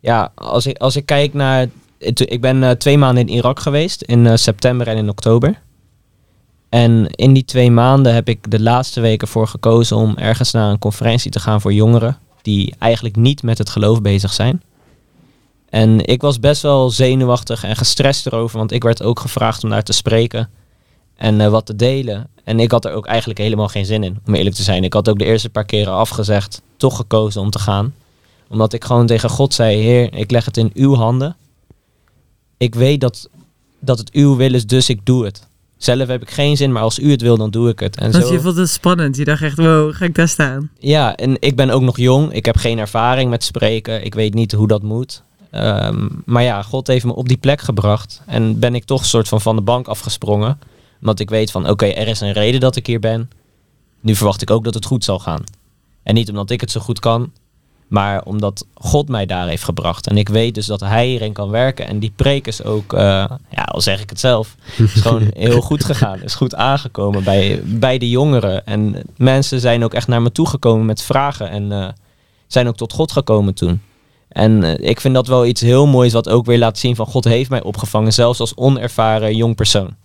[0.00, 1.68] ja, als ik, als ik kijk naar.
[1.98, 5.60] Ik ben uh, twee maanden in Irak geweest, in uh, september en in oktober.
[6.68, 10.70] En in die twee maanden heb ik de laatste weken voor gekozen om ergens naar
[10.70, 14.62] een conferentie te gaan voor jongeren die eigenlijk niet met het geloof bezig zijn.
[15.68, 19.70] En ik was best wel zenuwachtig en gestrest erover, want ik werd ook gevraagd om
[19.70, 20.50] daar te spreken
[21.16, 22.28] en eh, wat te delen.
[22.44, 24.84] En ik had er ook eigenlijk helemaal geen zin in, om eerlijk te zijn.
[24.84, 27.94] Ik had ook de eerste paar keren afgezegd, toch gekozen om te gaan.
[28.48, 31.36] Omdat ik gewoon tegen God zei, Heer, ik leg het in uw handen.
[32.56, 33.28] Ik weet dat,
[33.78, 35.46] dat het uw wil is, dus ik doe het.
[35.76, 37.96] Zelf heb ik geen zin, maar als u het wil, dan doe ik het.
[37.96, 38.32] En Want zo...
[38.32, 39.16] je vond het spannend.
[39.16, 40.70] Je dacht echt, wow, ga ik daar staan?
[40.78, 42.32] Ja, en ik ben ook nog jong.
[42.32, 44.04] Ik heb geen ervaring met spreken.
[44.04, 45.22] Ik weet niet hoe dat moet.
[45.50, 48.22] Ehm, maar ja, God heeft me op die plek gebracht.
[48.26, 50.58] En ben ik toch een soort van van de bank afgesprongen.
[51.02, 53.30] Omdat ik weet van, oké, er is een reden dat ik hier ben.
[54.00, 55.44] Nu verwacht ik ook dat het goed zal gaan.
[56.02, 57.32] En niet omdat ik het zo goed kan,
[57.88, 60.06] maar omdat God mij daar heeft gebracht.
[60.06, 61.86] En ik weet dus dat Hij hierin kan werken.
[61.86, 63.00] En die preek is ook, eh,
[63.50, 66.22] ja, al zeg ik het zelf, is gewoon heel goed gegaan.
[66.22, 68.66] Is goed aangekomen bij, bij de jongeren.
[68.66, 71.50] En mensen zijn ook echt naar me toegekomen met vragen.
[71.50, 71.88] En eh,
[72.46, 73.80] zijn ook tot God gekomen toen.
[74.28, 77.06] En eh, ik vind dat wel iets heel moois wat ook weer laat zien van
[77.06, 78.12] God heeft mij opgevangen.
[78.12, 79.96] Zelfs als onervaren jong persoon.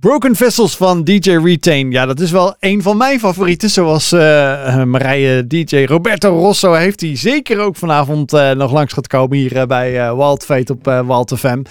[0.00, 1.90] Broken Vessels van DJ Retain.
[1.90, 3.70] Ja, dat is wel een van mijn favorieten.
[3.70, 4.20] Zoals uh,
[4.84, 9.66] Marije DJ Roberto Rosso heeft hij zeker ook vanavond uh, nog langs gaat komen hier
[9.66, 11.62] bij Wild Fate op uh, Wild FM.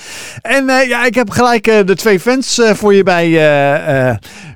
[0.41, 3.29] En ja, ik heb gelijk de twee fans voor je bij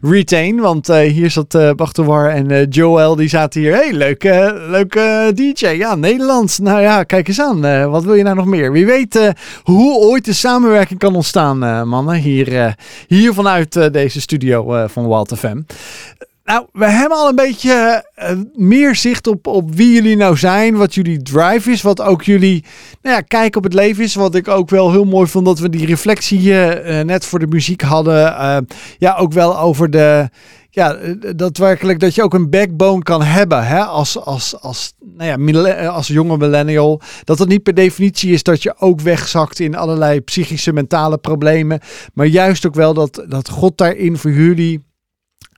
[0.01, 0.59] Retain.
[0.59, 3.73] Want hier zat uh, Bachtowar en Joel, die zaten hier.
[3.73, 5.67] Hey, leuke, leuke DJ.
[5.67, 6.59] Ja, Nederlands.
[6.59, 7.89] Nou ja, kijk eens aan.
[7.89, 8.71] wat wil je nou nog meer?
[8.71, 12.15] Wie weet hoe ooit de samenwerking kan ontstaan, mannen.
[12.15, 12.75] Hier,
[13.07, 15.61] hier vanuit uit deze studio uh, van Wild FM.
[16.43, 20.75] Nou, we hebben al een beetje uh, meer zicht op, op wie jullie nou zijn,
[20.75, 22.63] wat jullie drive is, wat ook jullie
[23.01, 24.15] nou ja, kijk op het leven is.
[24.15, 27.47] Wat ik ook wel heel mooi vond dat we die reflectie uh, net voor de
[27.47, 28.15] muziek hadden.
[28.97, 30.29] ja, ook wel over de,
[30.69, 30.97] ja,
[31.35, 33.83] daadwerkelijk dat je ook een backbone kan hebben hè?
[33.83, 37.01] Als, als, als, nou ja, als jonge millennial.
[37.23, 41.79] Dat het niet per definitie is dat je ook wegzakt in allerlei psychische, mentale problemen.
[42.13, 44.87] Maar juist ook wel dat, dat God daarin voor jullie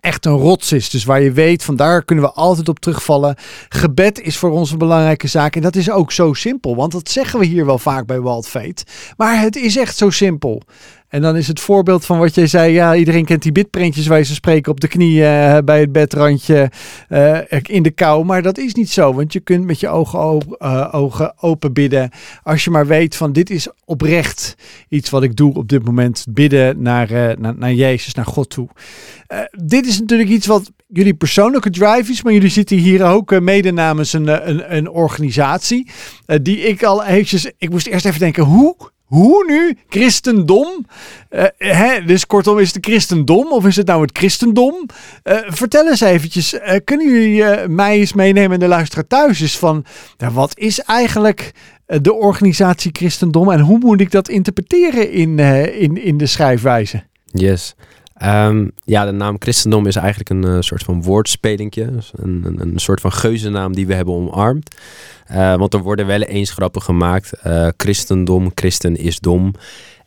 [0.02, 0.90] echt een rots is.
[0.90, 3.36] Dus waar je weet, van daar kunnen we altijd op terugvallen.
[3.70, 5.56] Gebed is voor ons een belangrijke zaak.
[5.56, 6.76] En dat is ook zo simpel.
[6.76, 8.84] Want dat zeggen we hier wel vaak bij Wild Fate.
[9.18, 10.62] Maar het is echt zo simpel.
[11.12, 12.74] En dan is het voorbeeld van wat jij zei.
[12.74, 16.72] Ja, iedereen kent die bidprintjes waar ze spreken op de knieën uh, bij het bedrandje
[17.10, 18.26] uh, in de kou.
[18.26, 19.14] Maar dat is niet zo.
[19.14, 22.10] Want je kunt met je ogen, op, uh, ogen open bidden.
[22.44, 24.56] Als je maar weet van dit is oprecht
[24.90, 26.26] iets wat ik doe op dit moment.
[26.30, 28.68] Bidden naar, naar, naar Jezus, naar God toe.
[29.66, 32.24] dit is natuurlijk iets wat jullie persoonlijke drive is.
[32.24, 35.92] Maar jullie zitten hier ook mede namens een, een, een organisatie.
[36.42, 37.52] die ik al eventjes...
[37.58, 38.76] Ik moest eerst even denken, hoe
[39.12, 39.78] hoe nu?
[39.90, 40.86] Christendom?
[41.30, 42.06] Uh, hè?
[42.06, 44.86] Dus kortom, is het christendom of is het nou het christendom?
[45.24, 49.58] Uh, vertel eens eventjes, uh, kunnen jullie mij eens meenemen en de luisteraar thuis is
[49.58, 49.86] van...
[50.34, 51.52] Wat is eigenlijk
[51.86, 57.04] de organisatie christendom en hoe moet ik dat interpreteren in, in, in de schrijfwijze?
[57.26, 57.76] Yes.
[58.26, 61.90] Um, ja, de naam christendom is eigenlijk een uh, soort van woordspelingje.
[62.12, 64.76] Een, een, een, soort van geuzennaam die we hebben omarmd.
[65.32, 67.32] Uh, want er worden wel eens grappen gemaakt.
[67.48, 69.54] Uh, christendom, christen is dom.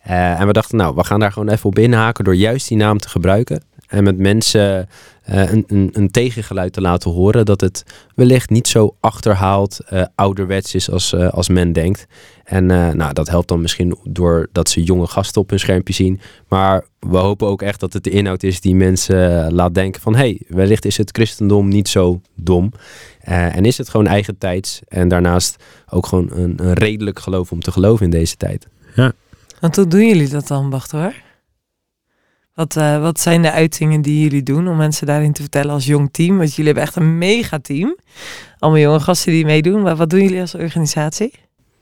[0.01, 2.97] en we dachten, nou, we gaan daar gewoon even op inhaken door juist die naam
[2.97, 3.63] te gebruiken.
[3.87, 4.89] En met mensen
[5.25, 7.83] een, een, een, tegengeluid te laten horen dat het
[8.15, 9.79] wellicht niet zo achterhaald
[10.15, 12.07] ouderwets is als, als men denkt.
[12.45, 16.19] En uh, nou, dat helpt dan misschien doordat ze jonge gasten op hun schermpje zien.
[16.47, 20.13] Maar we hopen ook echt dat het de inhoud is die mensen laat denken van...
[20.15, 22.71] hé, hey, wellicht is het christendom niet zo dom.
[23.29, 24.81] Uh, en is het gewoon eigen tijds.
[24.87, 28.67] En daarnaast ook gewoon een, een, redelijk geloof om te geloven in deze tijd.
[28.95, 29.11] Ja.
[29.59, 31.13] Want hoe doen jullie dat dan, Bart hoor?
[32.55, 35.85] Wat, uh, wat zijn de uitingen die jullie doen om mensen daarin te vertellen als
[35.85, 36.37] jong team?
[36.37, 37.97] Want jullie hebben echt een mega team.
[38.59, 39.81] Allemaal jonge gasten die meedoen.
[39.81, 41.33] Maar wat doen jullie als organisatie?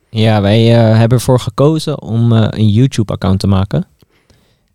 [0.10, 3.86] Ja, wij uh, hebben ervoor gekozen om uh, een YouTube-account te maken.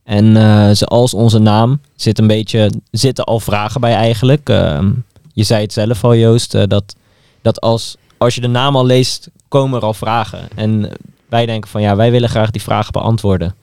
[0.04, 4.48] En zoals onze naam zit een beetje, zitten al vragen bij eigenlijk.
[4.48, 4.90] Ehm,
[5.32, 6.96] je zei het zelf al, Joost, dat,
[7.42, 10.48] dat als, als je de naam al leest, komen er al vragen.
[10.54, 10.92] En
[11.28, 13.54] wij denken van ja, wij willen graag die vragen beantwoorden.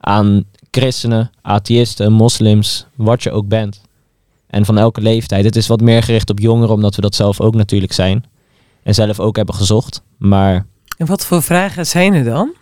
[0.00, 0.44] Aan
[0.76, 3.80] christenen, atheïsten, moslims, wat je ook bent.
[4.46, 5.44] En van elke leeftijd.
[5.44, 8.24] Het is wat meer gericht op jongeren, omdat we dat zelf ook natuurlijk zijn.
[8.82, 10.02] En zelf ook hebben gezocht.
[10.18, 12.54] Maar en wat voor vragen zijn er dan?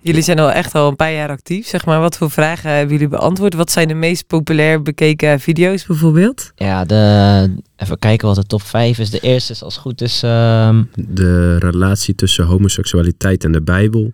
[0.00, 2.00] Jullie zijn al echt al een paar jaar actief, zeg maar.
[2.00, 3.54] Wat voor vragen hebben jullie beantwoord?
[3.54, 6.52] Wat zijn de meest populair bekeken video's bijvoorbeeld?
[6.54, 9.10] Ja, de, even kijken wat de top 5 is.
[9.10, 10.22] De eerste is als het goed is...
[10.22, 10.90] Um...
[10.94, 14.12] De relatie tussen homoseksualiteit en de Bijbel.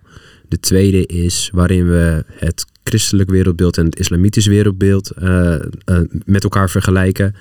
[0.48, 5.54] De tweede is waarin we het christelijk wereldbeeld en het islamitisch wereldbeeld uh,
[5.90, 7.34] uh, met elkaar vergelijken.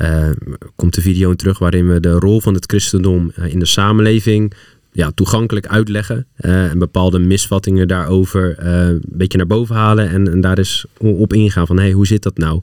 [0.00, 0.30] Uh,
[0.76, 4.54] komt de video in terug waarin we de rol van het christendom in de samenleving
[4.92, 6.26] ja, toegankelijk uitleggen.
[6.36, 10.08] eh, en bepaalde misvattingen daarover eh, een beetje naar boven halen.
[10.08, 12.60] En, en daar eens op ingaan van hey, hoe zit dat nou?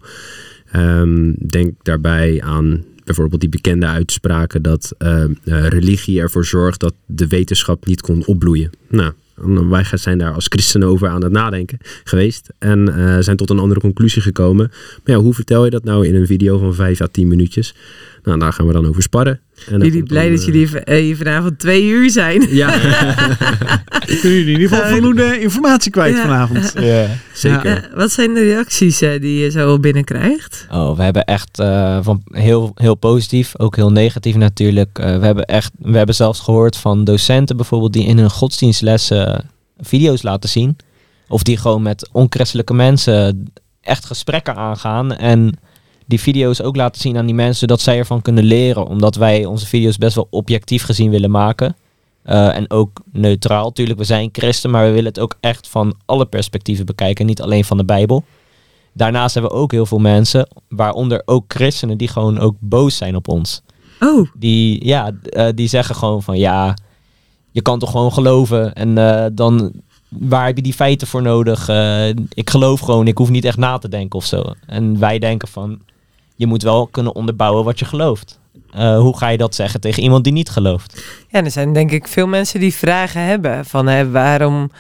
[0.72, 6.94] Ehm, denk daarbij aan bijvoorbeeld die bekende uitspraken dat eh, eh, religie ervoor zorgt dat
[7.06, 8.70] de wetenschap niet kon opbloeien.
[8.90, 9.14] Nou,
[9.70, 13.60] wij zijn daar als christenen over aan het nadenken geweest en eh, zijn tot een
[13.60, 14.68] andere conclusie gekomen.
[15.04, 17.76] Maar ja, hoe vertel je dat nou in een video van 5 à 10 minuutjes?
[18.24, 19.40] Nou, daar gaan we dan over sparren.
[19.70, 22.48] Jullie blij dat eh, jullie eh, hier vanavond twee uur zijn.
[22.56, 22.70] Ja,
[24.22, 26.22] Kunnen jullie in ieder geval voldoende informatie kwijt Ja.
[26.22, 26.74] vanavond?
[27.34, 27.66] zeker.
[27.84, 30.68] Eh, wat zijn de reacties eh, die je zo binnenkrijgt?
[30.72, 35.00] Oh, we hebben echt eh, van heel, heel positief, ook heel negatief natuurlijk.
[35.00, 39.50] Eh, we hebben echt, we hebben zelfs gehoord van docenten bijvoorbeeld die in hun godsdienstlessen
[39.80, 40.78] video's laten zien.
[41.28, 45.16] Of die gewoon met onchristelijke mensen echt gesprekken aangaan.
[45.16, 45.60] En
[46.08, 48.88] die video's ook laten zien aan die mensen, zodat zij ervan kunnen leren.
[48.88, 51.76] Omdat wij onze video's best wel objectief gezien willen maken.
[52.24, 53.72] Eh, en ook neutraal.
[53.72, 57.26] Tuurlijk, we zijn christen, maar we willen het ook echt van alle perspectieven bekijken.
[57.26, 58.24] Niet alleen van de Bijbel.
[58.94, 63.16] Daarnaast hebben we ook heel veel mensen, waaronder ook christenen, die gewoon ook boos zijn
[63.16, 63.62] op ons.
[64.00, 66.78] Oh, Die, ja, eh, die zeggen gewoon van ja,
[67.52, 68.74] je kan toch gewoon geloven.
[68.74, 69.72] En eh, dan,
[70.10, 71.70] waar heb je die feiten voor nodig?
[72.34, 74.44] Ik geloof gewoon, ik hoef niet echt na te denken of zo.
[74.66, 75.80] En wij denken van,
[76.38, 78.40] je moet wel kunnen onderbouwen wat je gelooft.
[78.72, 81.04] Eh, hoe ga je dat zeggen tegen iemand die niet gelooft?
[81.28, 84.72] ja, er zijn denk ik veel mensen die vragen hebben van hè, waarom,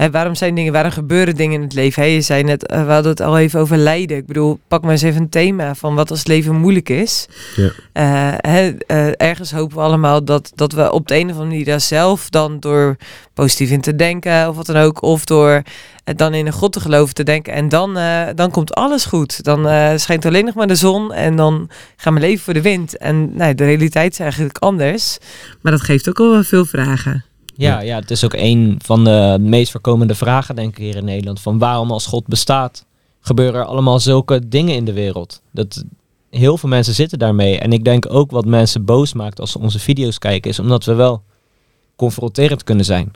[0.00, 2.02] hè, waarom zijn dingen, waarom gebeuren dingen in het leven?
[2.02, 4.16] Hè, je zei net, eh, we hadden het al even over lijden.
[4.16, 7.28] Ik bedoel, pak maar eens even een thema van wat als het leven moeilijk is.
[7.56, 7.70] Ja.
[7.92, 11.48] Eh, hè, eh, ergens hopen we allemaal dat, dat we op de een of andere
[11.48, 12.96] manier daar zelf dan door
[13.34, 15.62] positief in te denken of wat dan ook, of door
[16.16, 17.98] dan in een God te geloven te denken en dan,
[18.34, 19.44] dan komt alles goed.
[19.44, 22.96] Dan schijnt alleen nog maar de zon en dan gaan we leven voor de wind.
[22.96, 25.18] En nou, de realiteit is eigenlijk anders.
[25.60, 27.24] Maar dat geeft ook al wel veel vragen.
[27.60, 31.04] Ja, ja, het is ook een van de meest voorkomende vragen, denk ik, hier in
[31.04, 31.40] Nederland.
[31.40, 32.86] Van waarom als God bestaat,
[33.20, 35.42] gebeuren er allemaal zulke dingen in de wereld.
[35.50, 35.84] Dat,
[36.30, 37.58] heel veel mensen zitten daarmee.
[37.58, 40.84] En ik denk ook wat mensen boos maakt als ze onze video's kijken, is omdat
[40.84, 41.22] we wel
[41.96, 43.10] confronterend kunnen zijn.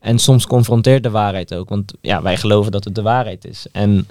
[0.00, 1.68] En soms confronteert de waarheid ook.
[1.68, 3.66] Want ja, wij geloven dat het de waarheid is.
[3.72, 4.06] En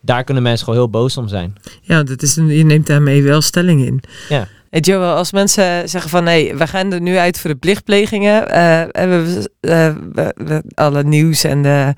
[0.00, 1.54] daar kunnen mensen gewoon heel boos om zijn.
[1.82, 4.00] Ja, dat is een, je neemt daarmee wel stelling in.
[4.28, 4.48] Ja.
[4.70, 8.48] Hey Joel, als mensen zeggen van nee, we gaan er nu uit voor de plichtplegingen.
[8.50, 8.90] eh, en
[9.24, 11.94] we, eh, we- we- alle nieuws en de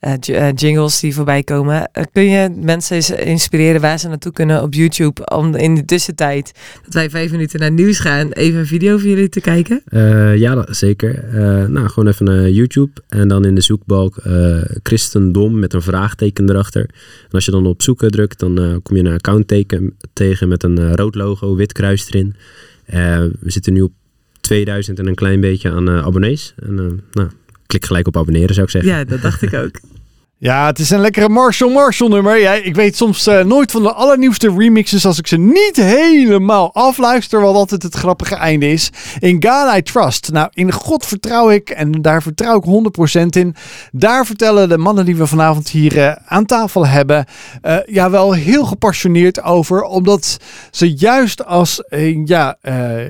[0.00, 1.88] eh, eh, jingles die voorbij komen.
[1.92, 5.84] eh, kun je mensen eens inspireren waar ze naartoe kunnen op YouTube om in de
[5.84, 6.52] tussentijd
[6.84, 9.82] dat wij vijf minuten naar nieuws gaan, even een video van jullie te kijken?
[10.38, 11.24] Ja, zeker.
[11.70, 14.16] Nou, gewoon even naar YouTube en dan in de zoekbalk
[14.82, 16.82] christendom met een vraagteken erachter.
[17.22, 20.96] En als je dan op zoeken drukt, dan kom je een accountteken tegen met een
[20.96, 22.34] rood logo, wit kruis erin.
[23.40, 23.92] We zitten nu op
[24.40, 26.54] 2000 en een klein beetje aan abonnees.
[26.56, 27.28] En nou,
[27.68, 28.90] klik gelijk op abonneren zou ik zeggen.
[28.90, 29.80] Ja, dat dacht ik ook.
[30.40, 32.40] Ja, het is een lekkere Marshall Marshall nummer.
[32.40, 36.74] Ja, ik weet soms eh, nooit van de allernieuwste remixes als ik ze niet helemaal
[36.74, 38.90] afluister, wat altijd het grappige einde is.
[39.18, 40.32] In God I Trust.
[40.32, 42.64] Nou, in God vertrouw ik en daar vertrouw ik
[43.20, 43.54] 100% in.
[43.92, 47.24] Daar vertellen de mannen die we vanavond hier eh, aan tafel hebben,
[47.62, 49.82] eh, ja, wel heel gepassioneerd over.
[49.82, 50.36] Omdat
[50.70, 51.82] ze juist als
[52.24, 52.56] ja,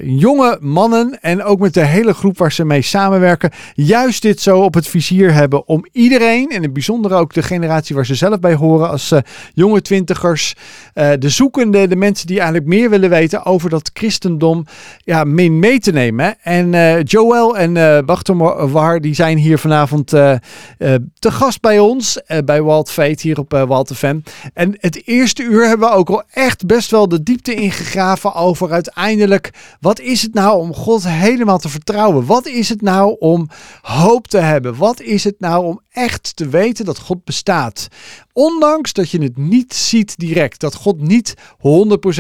[0.03, 4.59] jonge mannen en ook met de hele groep waar ze mee samenwerken, juist dit zo
[4.59, 8.15] op het vizier hebben om iedereen, en in het bijzonder ook de generatie waar ze
[8.15, 9.21] zelf bij horen, als eh,
[9.55, 10.55] jonge twintigers,
[10.95, 14.65] eh, de zoekende, de mensen die eigenlijk meer willen weten over dat christendom,
[14.99, 16.37] ja, mee, mee te nemen.
[16.43, 17.99] En eh, Joel en eh
[18.73, 20.41] War, die zijn hier vanavond te
[21.31, 24.21] gast bij ons, bij Walt Fate hier op Walt FM.
[24.55, 28.73] En het eerste uur hebben we ook al echt best wel de diepte ingegraven over
[28.73, 29.51] uiteindelijk,
[29.81, 32.27] wat is het nou om God helemaal te vertrouwen?
[32.27, 33.49] Wat is het nou om
[33.83, 34.77] hoop te hebben?
[34.77, 37.89] Wat is het nou om echt te weten dat God bestaat?
[38.39, 41.61] Ondanks dat je het niet ziet direct, dat God niet 100%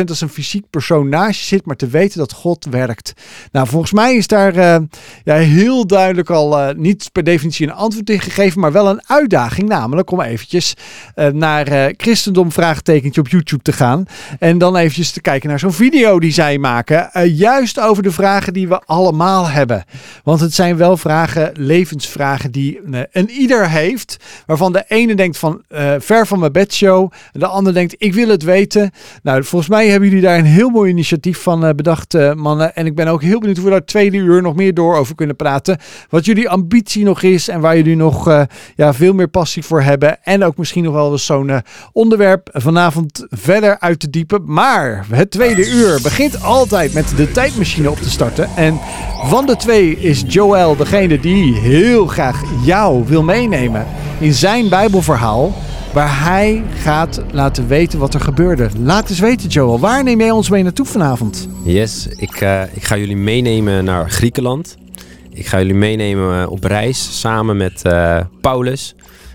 [0.09, 3.13] als een fysiek persoon naast je zit, maar te weten dat God werkt.
[3.53, 4.79] Nou, volgens mij is daar eh,
[5.25, 9.03] ja, heel duidelijk al eh, niet per definitie een antwoord in gegeven, maar wel een
[9.07, 10.75] uitdaging, namelijk om eventjes
[11.15, 14.05] eh, naar christendom vraagtekentje op YouTube te gaan
[14.39, 18.53] en dan eventjes te kijken naar zo'n video die zij maken, juist over de vragen
[18.53, 19.85] die we allemaal hebben.
[20.25, 22.81] Want het zijn wel vragen, levensvragen die
[23.13, 25.63] een ieder heeft, waarvan de ene denkt van
[26.09, 27.13] Ver van mijn bed show.
[27.33, 28.91] De ander denkt, ik wil het weten.
[29.23, 32.75] Nou, volgens mij hebben jullie daar een heel mooi initiatief van uh, bedacht, uh, mannen.
[32.75, 35.15] En ik ben ook heel benieuwd hoe we daar tweede uur nog meer door over
[35.15, 35.79] kunnen praten.
[36.09, 38.43] Wat jullie ambitie nog is en waar jullie nog uh,
[38.77, 40.25] ja, veel meer passie voor hebben.
[40.25, 41.63] En ook misschien nog wel eens zo'n
[41.93, 44.43] onderwerp vanavond verder uit te diepen.
[44.45, 48.49] Maar het tweede uur begint altijd met de tijdmachine op te starten.
[48.57, 48.79] En
[49.23, 53.87] van de twee is Joel degene die heel graag jou wil meenemen
[54.19, 55.53] in zijn Bijbelverhaal.
[55.93, 58.69] Waar hij gaat laten weten wat er gebeurde.
[58.83, 59.81] Laat eens weten, Joel.
[59.81, 61.49] Waar neem jij ons mee naartoe vanavond?
[61.65, 64.77] Yes, ik, uh, ik ga jullie meenemen naar Griekenland.
[65.31, 68.95] Ik ga jullie meenemen op reis samen met uh, Paulus.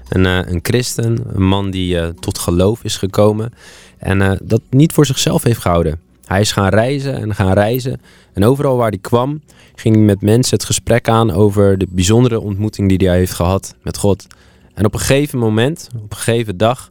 [0.09, 3.53] Een, een christen, een man die tot geloof is gekomen.
[3.97, 5.99] En dat niet voor zichzelf heeft gehouden.
[6.25, 8.01] Hij is gaan reizen en gaan reizen.
[8.33, 9.41] En overal waar hij kwam,
[9.75, 13.75] ging hij met mensen het gesprek aan over de bijzondere ontmoeting die hij heeft gehad
[13.81, 14.27] met God.
[14.73, 16.89] En op een gegeven moment, op een gegeven dag,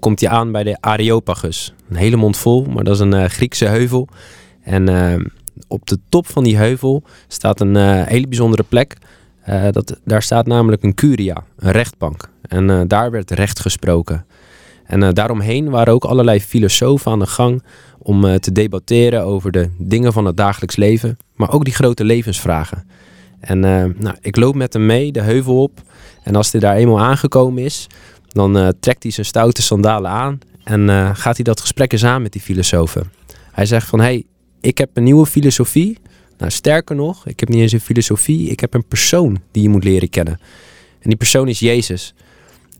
[0.00, 1.74] komt hij aan bij de Areopagus.
[1.88, 4.08] Een hele mond vol, maar dat is een uh, Griekse heuvel.
[4.62, 5.14] En uh,
[5.68, 8.96] op de top van die heuvel staat een uh, hele bijzondere plek.
[9.70, 12.30] dat, daar staat namelijk een curia, een rechtbank.
[12.42, 14.26] En daar werd recht gesproken.
[14.84, 17.62] En daaromheen waren ook allerlei filosofen aan de gang
[17.98, 22.86] om te debatteren over de dingen van het dagelijks leven, maar ook die grote levensvragen.
[23.42, 23.60] En
[23.98, 25.82] nou, ik loop met hem mee de heuvel op.
[26.22, 27.86] En als hij daar eenmaal aangekomen is,
[28.28, 32.04] dan uh, trekt hij zijn stoute sandalen aan en uh, gaat hij dat gesprek eens
[32.04, 33.12] aan met die filosofen.
[33.52, 34.24] Hij zegt van, hé, hey,
[34.60, 35.98] ik heb een nieuwe filosofie.
[36.38, 39.68] Nou, sterker nog, ik heb niet eens een filosofie, ik heb een persoon die je
[39.68, 40.40] moet leren kennen.
[41.00, 42.14] En die persoon is Jezus.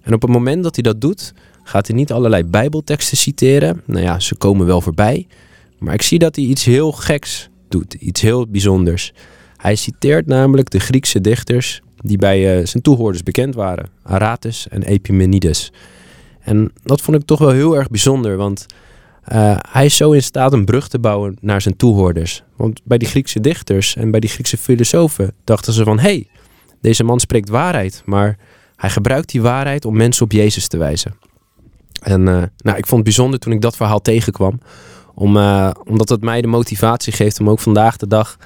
[0.02, 1.32] En op het moment dat hij dat doet,
[1.62, 3.82] gaat hij niet allerlei bijbelteksten citeren.
[3.86, 5.26] Nou ja, ze komen wel voorbij.
[5.78, 9.12] Maar ik zie dat hij iets heel geks doet, iets heel bijzonders.
[9.62, 13.88] Hij citeert namelijk de Griekse dichters die bij uh, zijn toehoorders bekend waren.
[14.02, 15.72] Aratus en Epimenides.
[16.40, 18.66] En dat vond ik toch wel heel erg bijzonder, want
[19.32, 22.42] uh, hij is zo in staat een brug te bouwen naar zijn toehoorders.
[22.56, 25.98] Want bij die Griekse dichters en bij die Griekse filosofen dachten ze van...
[25.98, 26.26] hé, hey,
[26.80, 28.38] deze man spreekt waarheid, maar
[28.76, 31.14] hij gebruikt die waarheid om mensen op Jezus te wijzen.
[32.02, 34.60] En uh, nou, ik vond het bijzonder toen ik dat verhaal tegenkwam.
[35.14, 35.36] Om,
[35.84, 38.36] omdat het mij de motivatie geeft om ook vandaag de dag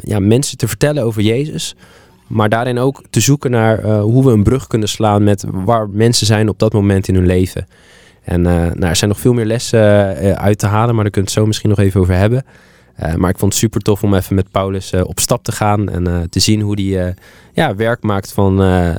[0.00, 1.74] ja, mensen te vertellen over Jezus...
[2.26, 5.88] Maar daarin ook te zoeken naar uh, hoe we een brug kunnen slaan met waar
[5.88, 7.66] mensen zijn op dat moment in hun leven.
[8.24, 9.80] En uh, nou, er zijn nog veel meer lessen
[10.36, 12.44] uit te halen, maar daar we het zo misschien nog even over hebben.
[13.16, 16.30] maar ik vond het super tof om even met Paulus op stap te gaan en
[16.30, 17.14] te zien hoe hij
[17.52, 18.56] ja, werk maakt van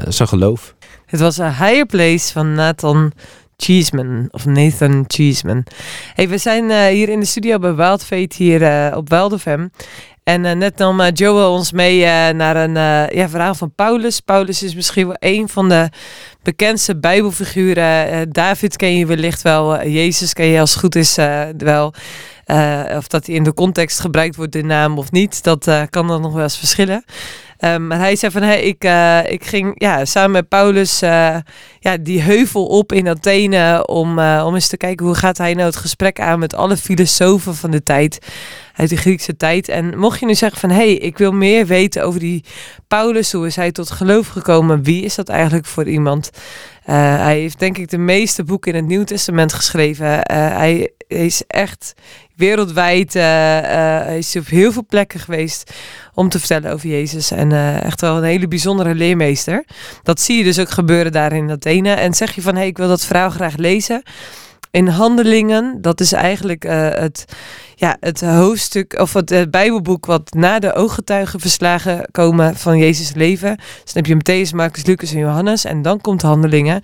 [0.08, 0.76] zijn geloof.
[1.06, 3.12] Het was een higher place van Nathan
[3.58, 5.64] Cheeseman of Nathan Cheeseman.
[6.14, 9.72] Hey, we zijn hier in de studio bij Wild Fate hier op Wildefem.
[10.28, 12.74] En uh, net nam uh, Joel ons mee uh, naar een
[13.18, 14.20] ja, verhaal van Paulus.
[14.20, 15.90] Paulus is misschien wel een van de
[16.44, 18.32] bekendste Bijbelfiguren.
[18.32, 19.88] David ken je wellicht wel.
[19.88, 21.16] Jezus ken je als het goed is
[21.58, 21.94] wel.
[22.98, 25.44] of dat hij in de context gebruikt wordt, de naam of niet.
[25.44, 27.04] Dat kan dan nog wel eens verschillen.
[27.60, 28.84] Um, maar hij zei van, hey, ik,
[29.32, 31.00] ik ging ja, samen met Paulus
[31.80, 35.66] ja, die heuvel op in Athene om, om eens te kijken hoe gaat hij nou
[35.66, 38.20] het gesprek aan met alle filosofen van de tijd,
[38.78, 39.70] uit de Griekse tijd.
[39.70, 42.44] En mocht je nu zeggen van, hey, ik wil meer weten over die
[42.88, 46.30] Paulus, hoe is hij tot geloof gekomen, wie is dat eigenlijk voor iemand?
[46.88, 50.20] hij heeft denk ik de meeste boeken in het Nieuw Testament geschreven.
[50.34, 51.94] hij is echt
[52.36, 55.74] wereldwijd, uh, hij is op heel veel plekken geweest
[56.14, 57.32] om te vertellen over Jezus.
[57.32, 59.66] En echt wel een hele bijzondere leermeester.
[60.04, 61.94] Dat zie je dus ook gebeuren daar in Athene.
[61.94, 64.04] En zeg je van, hé, hey, ik wil dat verhaal graag lezen.
[64.78, 67.26] In Handelingen, dat is eigenlijk uh, het,
[67.76, 73.14] ja, het hoofdstuk of het, het Bijbelboek wat na de ooggetuigen verslagen komen van Jezus'
[73.14, 73.56] leven.
[73.84, 75.66] Dus dan heb je Matthäus, Marcus, Lucas en Johannes.
[75.66, 76.84] En dan komt Handelingen.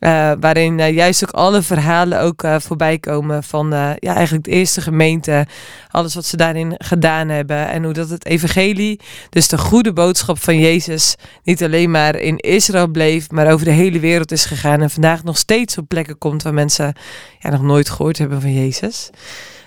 [0.00, 3.68] Uh, waarin uh, juist ook alle verhalen ook uh, voorbij komen van
[3.98, 5.46] ja, eigenlijk de eerste gemeente.
[5.90, 7.68] Alles wat ze daarin gedaan hebben.
[7.68, 12.36] En hoe dat het evangelie, dus de goede boodschap van Jezus, niet alleen maar in
[12.36, 14.82] Israël bleef, maar over de hele wereld is gegaan.
[14.82, 16.94] En vandaag nog steeds op plekken komt waar mensen
[17.38, 19.10] ja, nog nooit gehoord hebben van Jezus.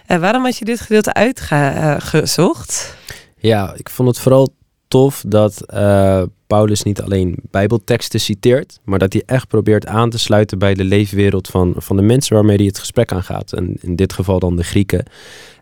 [0.06, 2.96] En waarom had je dit gedeelte uitgezocht?
[3.38, 4.54] Ja, ik vond het vooral
[4.90, 10.20] tof dat uh, Paulus niet alleen Bijbelteksten citeert, maar dat hij echt probeert aan te
[10.20, 13.54] sluiten bij de leefwereld van, van de mensen waarmee hij het gesprek aangaat.
[13.54, 15.06] En in dit geval dan de Grieken.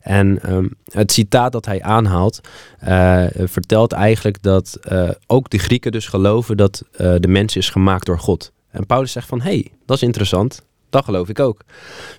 [0.02, 2.42] En um, het citaat dat hij aanhaalt,
[2.84, 8.06] uh, vertelt eigenlijk dat uh, ook de Grieken dus geloven dat de mens is gemaakt
[8.06, 8.52] door God.
[8.72, 10.66] En Paulus zegt van, hé, hey, dat is interessant.
[10.90, 11.62] Dat geloof ik ook.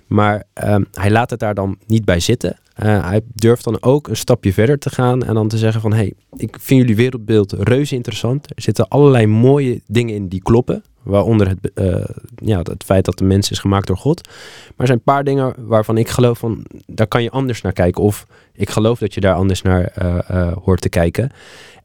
[0.07, 2.57] Maar um, hij laat het daar dan niet bij zitten.
[2.83, 5.91] Uh, hij durft dan ook een stapje verder te gaan en dan te zeggen van...
[5.91, 8.49] hé, hey, ik vind jullie wereldbeeld reuze interessant.
[8.55, 10.83] Er zitten allerlei mooie dingen in die kloppen.
[11.03, 12.05] Waaronder het, uh,
[12.35, 14.27] ja, het feit dat de mens is gemaakt door God.
[14.27, 17.73] Maar er zijn een paar dingen waarvan ik geloof van, daar kan je anders naar
[17.73, 18.03] kijken.
[18.03, 21.31] Of ik geloof dat je daar anders naar uh, hoort te kijken.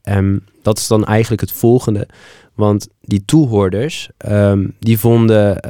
[0.02, 2.08] En dat is dan eigenlijk het volgende.
[2.54, 5.68] Want die toehoorders, um, die vonden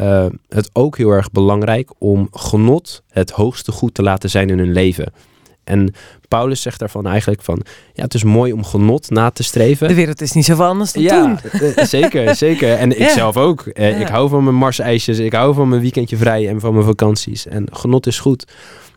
[0.48, 4.72] het ook heel erg belangrijk om genot het hoogste goed te laten zijn in hun
[4.72, 5.12] leven.
[5.64, 5.94] En
[6.28, 7.62] Paulus zegt daarvan eigenlijk van,
[7.92, 9.88] ja, het is mooi om genot na te streven.
[9.88, 11.50] De wereld is niet zoveel anders dan ja, toen.
[11.50, 12.72] Eh, zeker, zeker.
[12.72, 13.66] En ik zelf ook.
[13.66, 16.86] Eh, ik hou van mijn marsijsjes, ik hou van mijn weekendje vrij en van mijn
[16.86, 17.46] vakanties.
[17.46, 18.52] En genot is goed.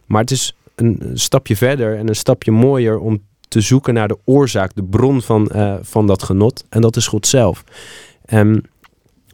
[0.06, 4.18] Maar het is een stapje verder en een stapje mooier om te zoeken naar de
[4.24, 6.64] oorzaak, de bron van, uh, van dat genot.
[6.70, 7.64] En dat is God zelf.
[8.26, 8.66] En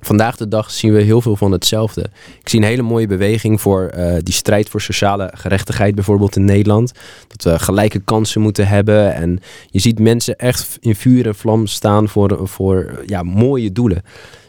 [0.06, 2.02] Vandaag de dag zien we heel veel van hetzelfde.
[2.40, 6.46] Ik zie een hele mooie beweging voor uh, die strijd voor sociale gerechtigheid, bijvoorbeeld in
[6.46, 6.92] Nederland.
[7.28, 9.14] Dat we gelijke kansen moeten hebben.
[9.14, 9.40] En
[9.70, 14.04] je ziet mensen echt in vuur en vlam staan voor, voor ja, mooie doelen.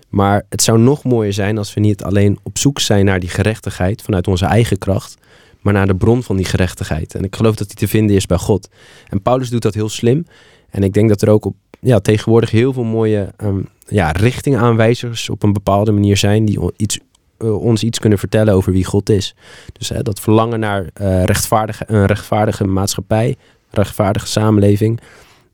[0.08, 3.28] Maar het zou nog mooier zijn als we niet alleen op zoek zijn naar die
[3.28, 5.16] gerechtigheid vanuit onze eigen kracht,
[5.64, 7.14] maar naar de bron van die gerechtigheid.
[7.14, 8.68] En ik geloof dat die te vinden is bij God.
[9.08, 10.26] En Paulus doet dat heel slim.
[10.70, 15.30] En ik denk dat er ook op ja, tegenwoordig heel veel mooie um, ja, richtingaanwijzers
[15.30, 16.98] op een bepaalde manier zijn die iets,
[17.38, 19.34] uh, ons iets kunnen vertellen over wie God is.
[19.72, 23.36] Dus dat verlangen naar uh, rechtvaardige, een rechtvaardige maatschappij,
[23.70, 25.00] rechtvaardige samenleving.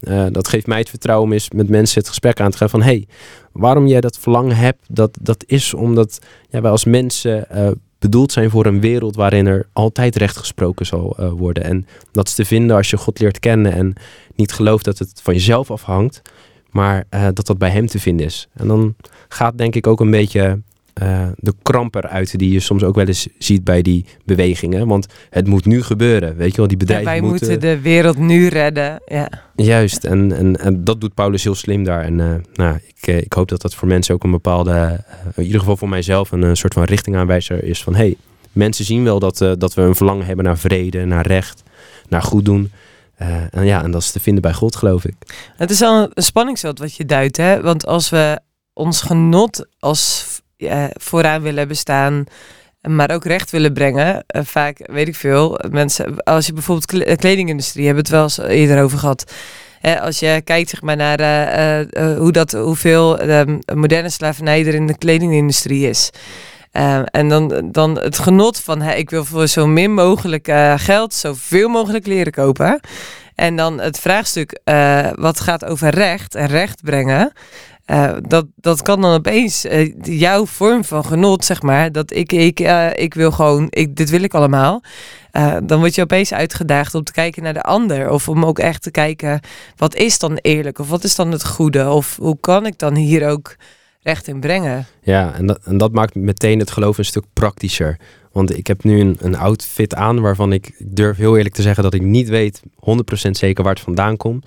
[0.01, 2.83] Uh, dat geeft mij het vertrouwen om met mensen het gesprek aan te gaan van
[2.83, 3.07] hey,
[3.53, 7.47] waarom jij dat verlangen hebt, dat, dat is omdat ja, wij als mensen
[8.01, 11.65] bedoeld zijn voor een wereld waarin er altijd recht gesproken zal uh, worden.
[11.65, 13.95] En dat is te vinden als je God leert kennen en
[14.35, 16.23] niet gelooft dat het van jezelf afhangt,
[16.71, 18.49] maar uh, dat dat bij Hem te vinden is.
[18.55, 18.95] En dan
[19.29, 20.61] gaat denk ik ook een beetje
[21.03, 24.87] uh, de kramp eruit die je soms ook wel eens ziet bij die bewegingen.
[24.87, 27.49] Want het moet nu gebeuren, weet je wel, die bedrijven ja, wij moeten...
[27.49, 29.31] moeten de wereld nu redden, ja.
[29.55, 32.03] Juist, en, en, en dat doet Paulus heel slim daar.
[32.03, 35.61] En uh, nou, ik, ik hoop dat dat voor mensen ook een bepaalde, in ieder
[35.61, 37.95] geval voor mijzelf, een, soort van richtingaanwijzer is van...
[37.95, 38.17] hey,
[38.53, 41.63] mensen zien wel dat, dat we een verlangen hebben naar vrede, naar recht,
[42.09, 42.71] naar goed doen...
[43.23, 45.15] Uh, en ja, en dat is te vinden bij God, geloof ik.
[45.57, 47.61] Het is al een spanningsveld wat je duidt, hè?
[47.63, 48.41] Want als we
[48.73, 52.25] ons genot als uh, vooraan willen bestaan,
[52.81, 54.25] maar ook recht willen brengen.
[54.37, 58.59] Uh, vaak, weet ik veel, mensen, als je bijvoorbeeld kledingindustrie, hebben we het wel eens
[58.59, 59.33] eerder over gehad.
[60.01, 61.19] Als je kijkt zeg maar, naar
[62.17, 63.19] hoe dat, hoeveel
[63.75, 66.11] moderne slavernij er in de kledingindustrie is.
[67.05, 71.69] en dan, dan het genot van hey, ik wil voor zo min mogelijk geld zoveel
[71.69, 72.81] mogelijk leren kopen.
[73.35, 74.61] En dan het vraagstuk
[75.15, 77.33] wat gaat over recht en recht brengen.
[77.91, 81.93] Uh, dat, dat kan dan opeens uh, jouw vorm van genot, zeg maar.
[81.93, 84.83] Dat ik, ik, uh, ik wil gewoon, ik, dit wil ik allemaal.
[85.65, 88.11] dan word je opeens uitgedaagd om te kijken naar de ander.
[88.11, 89.41] Of om ook echt te kijken,
[89.77, 90.79] wat is dan eerlijk?
[90.79, 91.91] Of wat is dan het goede?
[91.91, 93.57] Of hoe kan ik dan hier ook
[94.03, 94.87] recht in brengen?
[95.03, 97.99] Ja, en dat, en dat maakt meteen het geloof een stuk praktischer.
[98.33, 101.63] Want ik heb nu een, een outfit aan waarvan ik, ik durf heel eerlijk te
[101.63, 102.67] zeggen dat ik niet weet 100%
[103.31, 104.47] zeker waar het vandaan komt.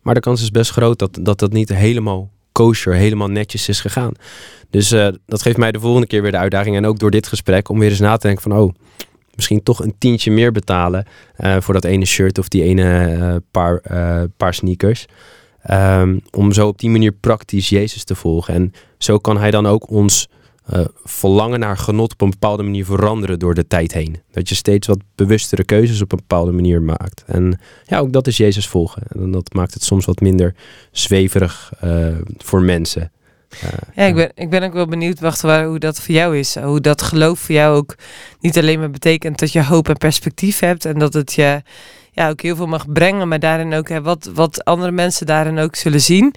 [0.00, 3.80] Maar de kans is best groot dat dat, dat niet helemaal kosher, helemaal netjes is
[3.80, 4.12] gegaan.
[4.70, 6.76] Dus uh, dat geeft mij de volgende keer weer de uitdaging.
[6.76, 8.58] En ook door dit gesprek om weer eens na te denken van...
[8.58, 8.74] oh,
[9.34, 11.06] misschien toch een tientje meer betalen
[11.38, 13.82] uh, voor dat ene shirt of die ene uh, paar,
[14.36, 15.06] paar sneakers.
[15.70, 18.54] Um, om zo op die manier praktisch Jezus te volgen.
[18.54, 20.28] En zo kan hij dan ook ons
[20.70, 24.20] uh, verlangen naar genot op een bepaalde manier veranderen door de tijd heen.
[24.30, 27.24] Dat je steeds wat bewustere keuzes op een bepaalde manier maakt.
[27.26, 29.02] En ja, ook dat is Jezus volgen.
[29.08, 30.54] En dat maakt het soms wat minder
[30.90, 32.06] zweverig uh,
[32.38, 33.12] voor mensen.
[33.64, 36.38] Uh, ja, ik ben, ik ben ook wel benieuwd, wacht, waar, hoe dat voor jou
[36.38, 36.56] is.
[36.56, 37.94] Hoe dat geloof voor jou ook
[38.40, 41.62] niet alleen maar betekent dat je hoop en perspectief hebt en dat het je
[42.12, 45.58] ja, ook heel veel mag brengen, maar daarin ook hè, wat, wat andere mensen daarin
[45.58, 46.34] ook zullen zien.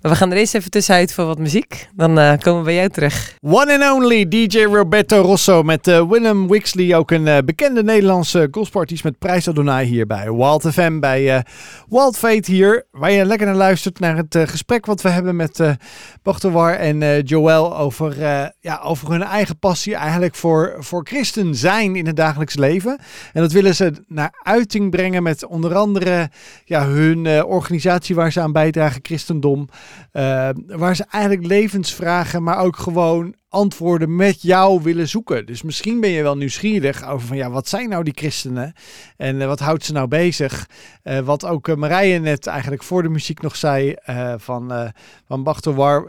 [0.00, 1.88] Maar we gaan er eerst even tussenuit voor wat muziek.
[1.94, 3.36] Dan uh, komen we bij jou terug.
[3.40, 6.96] One and only DJ Roberto Rosso met uh, Willem Wixley.
[6.96, 11.00] Ook een uh, bekende Nederlandse gospelartiest met prijs Adonai hier bij Wild.
[11.00, 11.44] Bij
[11.88, 12.86] Wild Fate hier.
[12.90, 17.78] Waar je lekker naar luistert naar het gesprek wat we hebben met uh, en Joël
[17.78, 18.16] over,
[18.60, 22.98] ja, over hun eigen passie eigenlijk voor, voor christen zijn in het dagelijks leven.
[23.32, 26.30] En dat willen ze naar uiting brengen met onder andere
[26.64, 29.68] ja, hun organisatie waar ze aan bijdragen, Christendom.
[30.12, 35.46] Uh, waar ze eigenlijk levensvragen, maar ook gewoon antwoorden met jou willen zoeken.
[35.46, 38.72] Dus misschien ben je wel nieuwsgierig over van ja, wat zijn nou die christenen
[39.16, 40.68] en uh, wat houdt ze nou bezig?
[41.04, 43.94] Uh, wat ook Marije net eigenlijk voor de muziek nog zei
[44.36, 44.92] van,
[45.26, 46.04] van Bachtowar.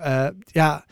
[0.46, 0.86] ja,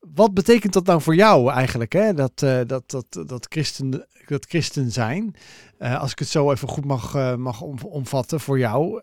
[0.00, 2.14] wat betekent dat nou voor jou eigenlijk, hè?
[2.14, 5.34] Dat, uh, dat, dat, dat, christen, dat christen zijn?
[5.78, 9.02] Uh, als ik het zo even goed mag, uh, mag om, omvatten voor jou.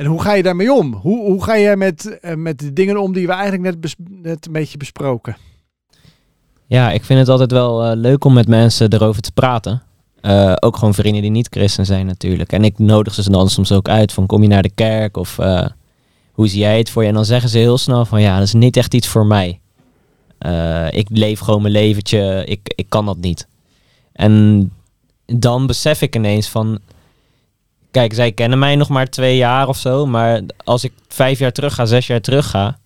[0.00, 0.94] En hoe ga je daarmee om?
[0.94, 4.52] Hoe, hoe ga je met, met de dingen om die we eigenlijk net, net een
[4.52, 5.36] beetje besproken?
[6.66, 9.82] Ja, ik vind het altijd wel leuk om met mensen erover te praten.
[10.60, 12.52] ook gewoon vrienden die niet christen zijn natuurlijk.
[12.52, 15.36] En ik nodig ze dan soms ook uit van kom je naar de kerk of
[16.32, 17.08] hoe zie jij het voor je?
[17.08, 19.60] En dan zeggen ze heel snel van ja, dat is niet echt iets voor mij.
[20.90, 23.48] Ik leef gewoon mijn leventje, ik, ik kan dat niet.
[24.12, 24.72] En
[25.26, 26.80] dan besef ik ineens van,
[27.90, 31.52] kijk, zij kennen mij nog maar twee jaar of zo, maar als ik vijf jaar
[31.52, 32.78] terug ga, zes jaar terug ga,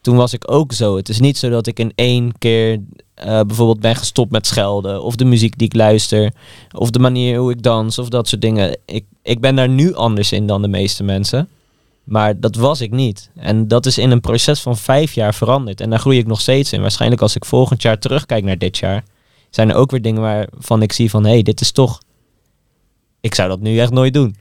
[0.00, 0.96] toen was ik ook zo.
[0.96, 5.02] Het is niet zo dat ik in één keer uh, bijvoorbeeld ben gestopt met schelden,
[5.02, 6.32] of de muziek die ik luister,
[6.76, 8.78] of de manier hoe ik dans, of dat soort dingen.
[8.86, 11.48] Ik, ik ben daar nu anders in dan de meeste mensen.
[12.04, 13.30] Maar dat was ik niet.
[13.36, 15.80] En dat is in een proces van vijf jaar veranderd.
[15.80, 16.80] En daar groei ik nog steeds in.
[16.80, 19.04] Waarschijnlijk als ik volgend jaar terugkijk naar dit jaar,
[19.50, 22.00] zijn er ook weer dingen waarvan ik zie van hé, hey, dit is toch.
[23.22, 24.36] Ik zou dat nu echt nooit doen.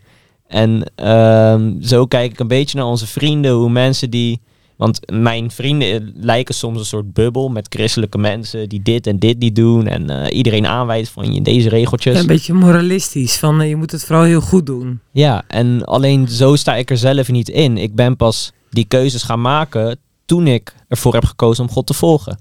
[0.47, 4.41] En uh, zo kijk ik een beetje naar onze vrienden, hoe mensen die
[4.82, 9.39] want mijn vrienden lijken soms een soort bubbel met christelijke mensen die dit en dit
[9.39, 9.88] niet doen.
[9.88, 12.19] En uh, iedereen aanwijst van je deze regeltjes.
[12.19, 14.99] een beetje moralistisch, van uh, je moet het vooral heel goed doen.
[15.11, 17.77] Ja, en alleen zo sta ik er zelf niet in.
[17.77, 21.93] Ik ben pas die keuzes gaan maken toen ik ervoor heb gekozen om God te
[21.93, 22.39] volgen.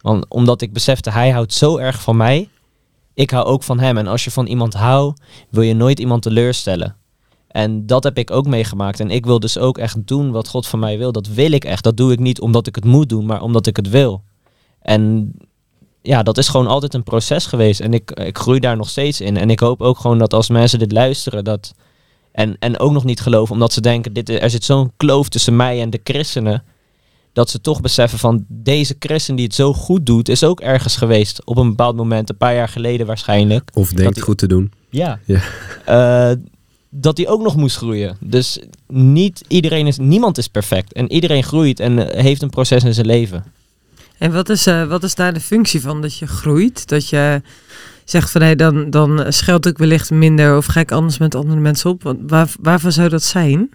[0.00, 2.48] Want omdat ik besefte, hij houdt zo erg van mij.
[3.16, 3.96] Ik hou ook van hem.
[3.96, 6.96] En als je van iemand houdt, wil je nooit iemand teleurstellen.
[7.48, 9.00] En dat heb ik ook meegemaakt.
[9.00, 11.12] En ik wil dus ook echt doen wat God van mij wil.
[11.12, 11.84] Dat wil ik echt.
[11.84, 14.22] Dat doe ik niet omdat ik het moet doen, maar omdat ik het wil.
[14.80, 15.32] En
[16.02, 17.80] ja, dat is gewoon altijd een proces geweest.
[17.80, 19.36] En ik, ik groei daar nog steeds in.
[19.36, 21.74] En ik hoop ook gewoon dat als mensen dit luisteren, dat.
[22.32, 25.56] En, en ook nog niet geloven, omdat ze denken, dit, er zit zo'n kloof tussen
[25.56, 26.64] mij en de christenen.
[27.36, 30.96] Dat ze toch beseffen van deze christen die het zo goed doet, is ook ergens
[30.96, 31.44] geweest.
[31.44, 33.70] Op een bepaald moment, een paar jaar geleden waarschijnlijk.
[33.74, 34.72] Of denkt goed te doen.
[34.88, 35.18] Ja.
[35.24, 35.40] ja.
[36.30, 36.36] Uh,
[36.90, 38.16] dat hij ook nog moest groeien.
[38.20, 40.92] Dus niet iedereen is, niemand is perfect.
[40.92, 43.44] En iedereen groeit en eh, heeft een proces in zijn leven.
[44.18, 46.88] En wat is, uh, wat is daar de functie van dat je groeit?
[46.88, 47.42] Dat je
[48.04, 51.60] zegt van hey, dan, dan scheld ik wellicht minder of ga ik anders met andere
[51.60, 52.02] mensen op.
[52.02, 53.70] Want waar, waarvan zou dat zijn?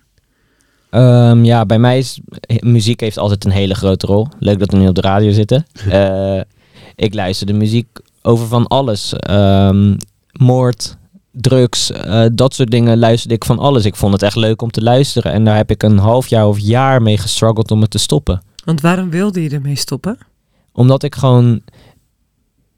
[0.92, 2.20] Um, ja, bij mij is
[2.60, 4.28] muziek heeft altijd een hele grote rol.
[4.40, 5.66] Leuk dat we nu op de radio zitten.
[5.88, 6.42] uh,
[7.06, 7.88] ik luister de muziek
[8.22, 9.14] over van alles.
[9.30, 9.98] Um,
[10.32, 10.98] moord,
[11.32, 13.86] drugs, uh, dat soort dingen luisterde ik van alles.
[13.86, 15.32] Ik vond het echt leuk om te luisteren.
[15.32, 18.42] En daar heb ik een half jaar of jaar mee gestruggeld om het te stoppen.
[18.66, 20.18] Want waarom wilde je ermee stoppen?
[20.72, 21.62] Omdat ik gewoon...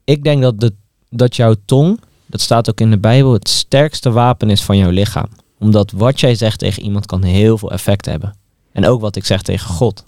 [0.04, 0.72] Ik denk dat, de,
[1.10, 4.90] dat jouw tong, dat staat ook in de Bijbel, het sterkste wapen is van jouw
[4.90, 5.28] lichaam.
[5.64, 8.34] Omdat wat jij zegt tegen iemand kan heel veel effect hebben.
[8.72, 10.04] En ook wat ik zeg tegen God.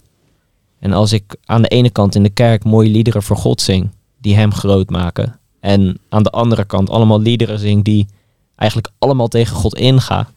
[0.79, 3.89] En als ik aan de ene kant in de kerk mooie liederen voor God zing,
[4.21, 5.39] die hem groot maken.
[5.59, 8.07] En aan de andere kant allemaal liederen zing die
[8.55, 10.29] eigenlijk allemaal tegen God inga.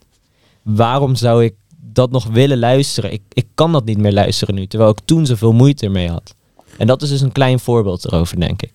[0.62, 1.54] Waarom zou ik
[1.92, 3.12] dat nog willen luisteren?
[3.12, 6.34] Ik, ik kan dat niet meer luisteren nu, terwijl ik toen zoveel moeite ermee had.
[6.78, 8.72] En dat is dus een klein voorbeeld erover, denk ik.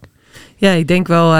[0.66, 1.38] Ja, ik denk wel, uh,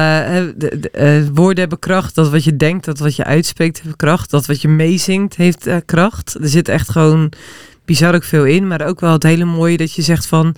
[0.56, 2.16] de, uh, woorden hebben kracht.
[2.16, 4.30] Dat wat je denkt, dat wat je uitspreekt heeft kracht.
[4.30, 6.38] Dat wat je meezingt heeft uh, kracht.
[6.42, 7.32] Er zit echt gewoon
[7.86, 8.68] bizar ook veel in.
[8.68, 10.56] Maar ook wel het hele mooie dat je zegt van...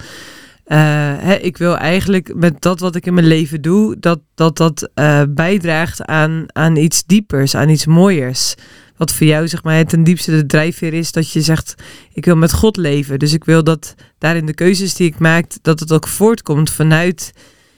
[0.65, 4.89] Hè, ik wil eigenlijk met dat wat ik in mijn leven doe, dat dat, dat
[5.29, 8.55] bijdraagt aan, aan iets diepers, aan iets mooiers.
[8.97, 11.75] Wat voor jou zeg maar ten diepste de drijfveer is dat je zegt,
[12.13, 13.19] ik wil met God leven.
[13.19, 17.33] Dus ik wil dat daarin de keuzes die ik maak, dat het ook voortkomt vanuit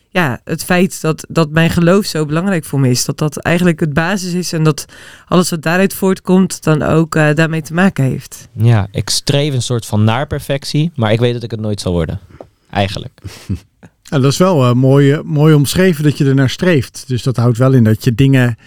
[0.10, 3.06] ja, het feit dat, dat mijn geloof zo belangrijk voor me is.
[3.06, 4.86] Dat dat eigenlijk het basis is en dat
[5.28, 8.48] alles wat daaruit voortkomt dan ook uh, daarmee te maken heeft.
[8.52, 11.82] Ja, ik streef een soort van naar perfectie, maar ik weet dat ik het nooit
[11.82, 12.20] zal worden
[12.70, 13.22] eigenlijk.
[14.10, 17.04] En dat is wel uh, mooi, mooi omschreven dat je er naar streeft.
[17.08, 18.58] Dus dat houdt wel in dat je dingen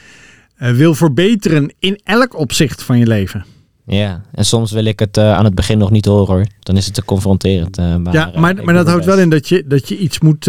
[0.58, 3.44] uh, wil verbeteren in elk opzicht van je leven.
[3.86, 6.46] Ja, en soms wil ik het uh, aan het begin nog niet horen hoor.
[6.60, 7.76] Dan is het te confronterend.
[7.76, 10.44] maar, ja, maar, maar dat houdt wel in dat je, dat, je iets moet,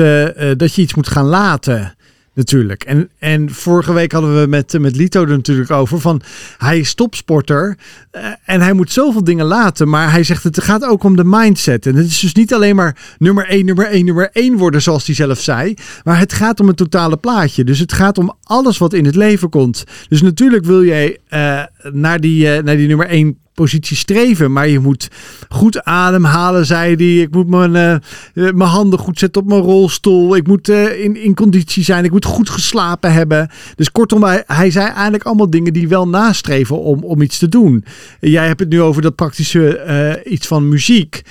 [0.57, 1.95] dat je iets moet gaan laten.
[2.35, 2.83] Natuurlijk.
[2.83, 6.21] En, en vorige week hadden we met, met Lito er natuurlijk over van
[6.57, 7.77] hij is topsporter
[8.11, 9.89] uh, en hij moet zoveel dingen laten.
[9.89, 11.85] Maar hij zegt het gaat ook om de mindset.
[11.85, 15.05] En het is dus niet alleen maar nummer 1, nummer 1, nummer 1 worden zoals
[15.05, 15.73] hij zelf zei.
[16.03, 17.63] Maar het gaat om het totale plaatje.
[17.63, 19.83] Dus het gaat om alles wat in het leven komt.
[20.09, 24.51] Dus natuurlijk wil jij uh, naar, die, naar die nummer 1 positie streven.
[24.51, 25.07] Maar je moet
[25.49, 27.21] goed ademhalen, zei hij.
[27.21, 28.01] Ik moet mijn, eh, eh,
[28.33, 30.35] mijn handen goed zetten op mijn rolstoel.
[30.35, 32.05] Ik moet eh, in, in conditie zijn.
[32.05, 33.49] Ik moet goed geslapen hebben.
[33.75, 37.49] Dus kortom, hij, hij zei eigenlijk allemaal dingen die wel nastreven om, om iets te
[37.49, 37.85] doen.
[38.19, 41.21] Jij hebt het nu over dat praktische iets van muziek.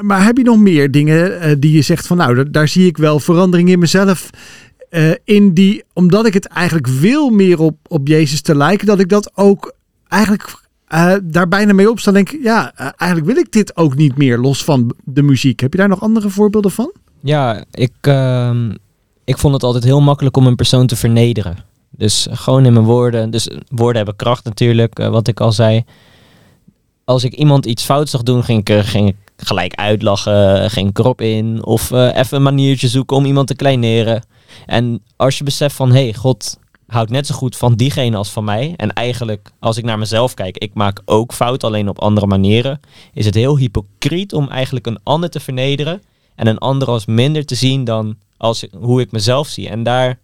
[0.00, 3.20] Maar heb je nog meer dingen die je zegt van nou, daar, zie ik wel
[3.20, 4.30] verandering in mezelf.
[5.24, 9.08] in die, omdat ik het eigenlijk wil meer op, op Jezus te lijken, dat ik
[9.08, 9.74] dat ook
[10.08, 10.48] eigenlijk
[10.90, 12.12] eh, daar bijna mee opsta.
[12.12, 15.60] Denk ik, ja, eh, eigenlijk wil ik dit ook niet meer, los van de muziek.
[15.60, 16.92] Heb je daar nog andere voorbeelden van?
[17.20, 18.74] Ja, ik, ehm,
[19.24, 21.56] ik vond het altijd heel makkelijk om een persoon te vernederen.
[21.90, 23.30] Dus gewoon in mijn woorden.
[23.30, 25.84] Dus woorden hebben kracht natuurlijk, eh, wat ik al zei.
[27.04, 30.98] Als ik iemand iets fout zag doen, ging ik, ging ik gelijk uitlachen, ging ik
[30.98, 31.64] erop in.
[31.64, 34.22] Of even een maniertje zoeken om iemand te kleineren.
[34.66, 36.58] En als je beseft van, hé, hey, God
[36.90, 38.74] houdt net zo goed van diegene als van mij.
[38.76, 42.80] En eigenlijk, als ik naar mezelf kijk, ik maak ook fout, alleen op andere manieren.
[43.14, 46.02] Is het heel hypocriet om eigenlijk een ander te vernederen
[46.34, 49.68] en een ander als minder te zien dan als hoe ik mezelf zie.
[49.68, 50.18] En daar,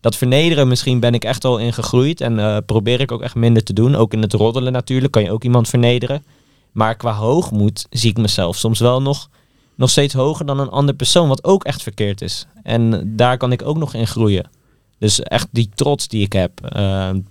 [0.00, 3.34] dat vernederen, misschien ben ik echt al in gegroeid en eh, probeer ik ook echt
[3.34, 3.94] minder te doen.
[3.94, 6.24] Ook in het roddelen natuurlijk kan je ook iemand vernederen.
[6.72, 9.28] Maar qua hoogmoed zie ik mezelf soms wel nog,
[9.74, 12.46] nog steeds hoger dan een ander persoon, wat ook echt verkeerd is.
[12.62, 14.50] En daar kan ik ook nog in groeien.
[14.98, 16.50] Dus echt die trots die ik heb.
[16.62, 17.24] het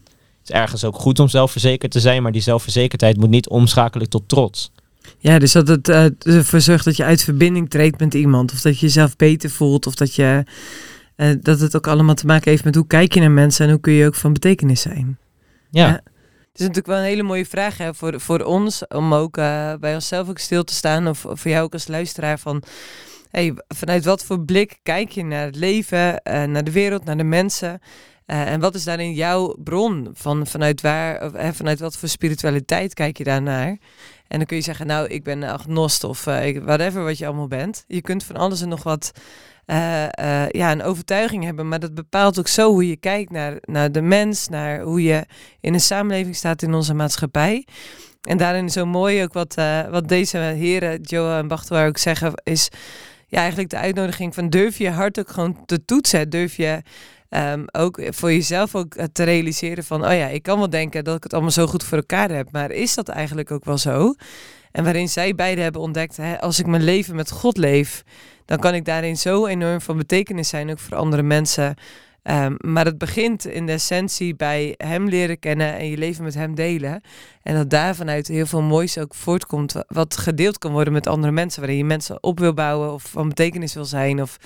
[0.44, 4.24] is ergens ook goed om zelfverzekerd te zijn, maar die zelfverzekerdheid moet niet omschakelen tot
[4.30, 4.72] trots.
[5.18, 8.52] Ja, dus dat het eh, ervoor zorgt dat je uit verbinding treedt met iemand.
[8.52, 9.88] Of dat je jezelf beter voelt.
[9.88, 10.44] Of dat, je,
[11.16, 13.66] eh, dat het ook allemaal te maken heeft met hoe kijk je naar mensen.
[13.66, 15.18] En hoe kun je ook van betekenis zijn.
[15.70, 16.02] Ja, Ja.
[16.52, 18.88] Het is natuurlijk wel een hele mooie vraag hè, voor, voor ons.
[18.88, 21.08] Om ook eh, bij onszelf ook stil te staan.
[21.08, 22.64] Of, of voor jou ook als luisteraar van...
[23.68, 27.24] Vanuit wat voor blik kijk je naar het leven, eh, naar de wereld, naar de
[27.24, 27.80] mensen?
[28.26, 30.10] Eh, en wat is daarin jouw bron?
[30.14, 33.68] Van, vanuit, waar, of, vanuit wat voor spiritualiteit kijk je daarnaar?
[34.28, 37.48] En dan kun je zeggen, nou, ik ben agnost of eh, whatever wat je allemaal
[37.48, 37.84] bent.
[37.88, 39.12] Je kunt van alles en nog wat
[40.52, 44.02] ja, een overtuiging hebben, maar dat bepaalt ook zo hoe je kijkt naar, naar de
[44.02, 45.26] mens, naar hoe je
[45.60, 47.68] in een samenleving staat in onze maatschappij.
[48.22, 49.56] En daarin is zo mooi ook wat,
[49.90, 52.70] wat deze heren, Joe en Bachtwaar ook zeggen, is
[53.28, 56.30] ja, eigenlijk de uitnodiging van durf je hart ook gewoon te toetsen.
[56.30, 56.82] Durf je
[57.30, 61.04] ehm, ook voor jezelf ook eh, te realiseren van, oh ja, ik kan wel denken
[61.04, 63.78] dat ik het allemaal zo goed voor elkaar heb, maar is dat eigenlijk ook wel
[63.78, 64.14] zo?
[64.72, 68.04] En waarin zij beide hebben ontdekt, hè, als ik mijn leven met God leef,
[68.46, 71.76] dan kan ik daarin zo enorm van betekenis zijn, ook voor andere mensen.
[72.24, 76.34] Ehm, maar het begint in de essentie bij hem leren kennen en je leven met
[76.34, 77.02] hem delen.
[77.48, 81.08] En dat daar vanuit heel veel moois ook voortkomt, wa- wat gedeeld kan worden met
[81.08, 81.60] andere mensen.
[81.60, 84.22] Waarin je mensen op wil bouwen of van betekenis wil zijn.
[84.22, 84.38] Of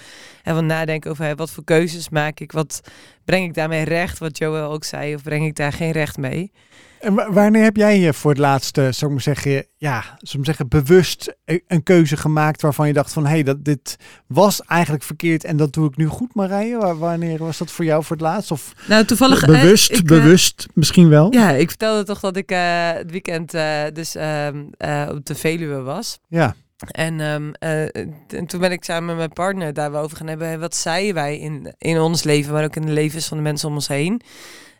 [0.43, 2.82] en van nadenken over hè, wat voor keuzes maak ik, wat
[3.26, 6.52] breng ik daarmee recht, wat Joel ook zei, of breng ik daar geen recht mee.
[6.99, 10.39] En wa- wanneer heb jij je voor het laatste, zou ik maar zeggen, ja, zou
[10.39, 13.95] ik zeggen, bewust e- een keuze gemaakt waarvan je dacht van, hé, hey, dat dit
[14.28, 16.78] was eigenlijk verkeerd en dat doe ik nu goed, Marije?
[16.78, 18.52] Wa- Wanneer was dat voor jou voor het laatst?
[18.52, 19.41] Of Nou, toevallig...
[19.41, 21.34] eh, bewust, ik, eh, bewust misschien wel?
[21.34, 25.36] Ja, ik vertelde toch dat ik eh, het weekend eh, dus ehm, eh, op de
[25.36, 26.20] Veluwe was.
[26.28, 26.56] Ja.
[26.88, 27.96] En, ehm, eh,
[28.28, 30.60] en toen ben ik samen met mijn partner daar wel over gaan hebben.
[30.60, 33.68] Wat zeiden wij in, in ons leven, maar ook in de levens van de mensen
[33.68, 34.22] om ons heen?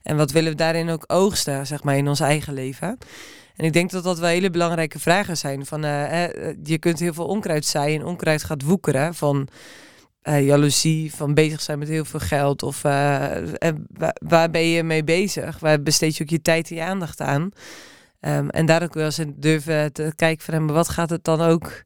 [0.04, 2.98] En wat willen we daarin ook oogsten, zeg maar, in ons eigen leven?
[3.56, 5.66] En ik denk dat dat wel hele belangrijke vragen zijn.
[5.66, 6.28] Van, eh,
[6.64, 9.16] je kunt heel veel onkruid zaaien en onkruid gaat woekeren.
[9.16, 9.48] Van
[10.22, 12.64] eh, jaloezie, van bezig zijn met heel veel geld.
[12.64, 13.44] Of waar,
[14.14, 15.60] waar ben je mee bezig?
[15.60, 17.52] Waar besteed je ook je tijd en je aandacht aan?
[18.22, 21.42] Ehm, en daar ook wel eens durven te kijken van, maar wat gaat het dan
[21.42, 21.84] ook...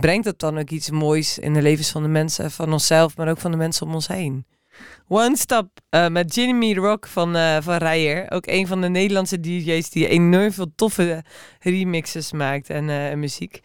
[0.00, 3.28] brengt het dan ook iets moois in de levens van de mensen, van onszelf, maar
[3.28, 4.46] ook van de mensen om ons heen?
[5.08, 8.30] One Stop eh, met Jimmy Rock van, eh van Rijer.
[8.30, 11.24] Ook een van de Nederlandse DJ's die enorm veel toffe
[11.60, 13.60] remixes maakt en eh, muziek.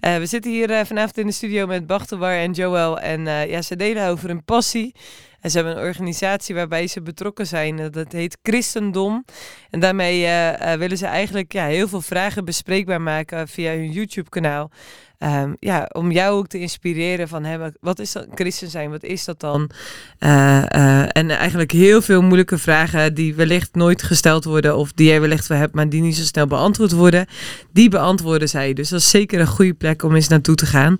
[0.00, 3.00] We zitten hier vanavond in de studio met Bachtelwar en Joel.
[3.00, 4.94] En ja, ze delen over hun passie.
[5.40, 7.78] En ze hebben een organisatie waarbij ze betrokken zijn.
[7.78, 9.24] Eh, Dat heet Christendom.
[9.70, 13.90] En daarmee eh, eh, willen ze eigenlijk ja, heel veel vragen bespreekbaar maken via hun
[13.90, 14.70] YouTube-kanaal.
[15.18, 18.90] Ehm, ja, om jou ook te inspireren van hè, wat- is dat christen zijn?
[18.90, 19.70] Wat is dat dan?
[20.18, 25.06] Eh, eh, en eigenlijk heel veel moeilijke vragen die wellicht nooit gesteld worden of die
[25.08, 27.26] jij wellicht wel hebt, maar die niet zo snel beantwoord worden.
[27.72, 28.72] Die beantwoorden zij.
[28.72, 30.96] Dus dat is zeker een goede plek om eens naartoe te gaan.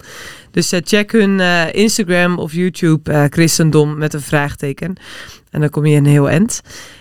[0.51, 1.41] Dus eh, check hun
[1.75, 4.97] Instagram of YouTube Christendom met een vraagteken.
[5.51, 6.61] En dan kom je een heel eind.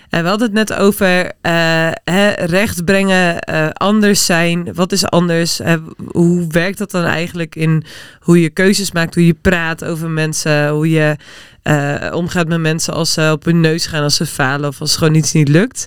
[0.10, 4.74] En we hadden het net over eh, hè, recht brengen, eh, anders zijn.
[4.74, 5.60] Wat is anders?
[5.60, 5.74] Eh,
[6.08, 7.84] hoe werkt dat dan eigenlijk in
[8.20, 11.16] hoe je keuzes maakt, hoe je praat over mensen, hoe je
[11.62, 14.96] eh, omgaat met mensen als ze op hun neus gaan, als ze falen of als
[14.96, 15.86] gewoon iets niet lukt?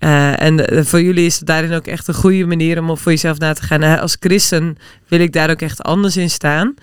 [0.00, 3.12] Eh, en eh, voor jullie is het daarin ook echt een goede manier om voor
[3.12, 3.82] jezelf na te gaan.
[3.82, 4.78] Eh, als christen
[5.08, 6.74] wil ik daar ook echt anders in staan.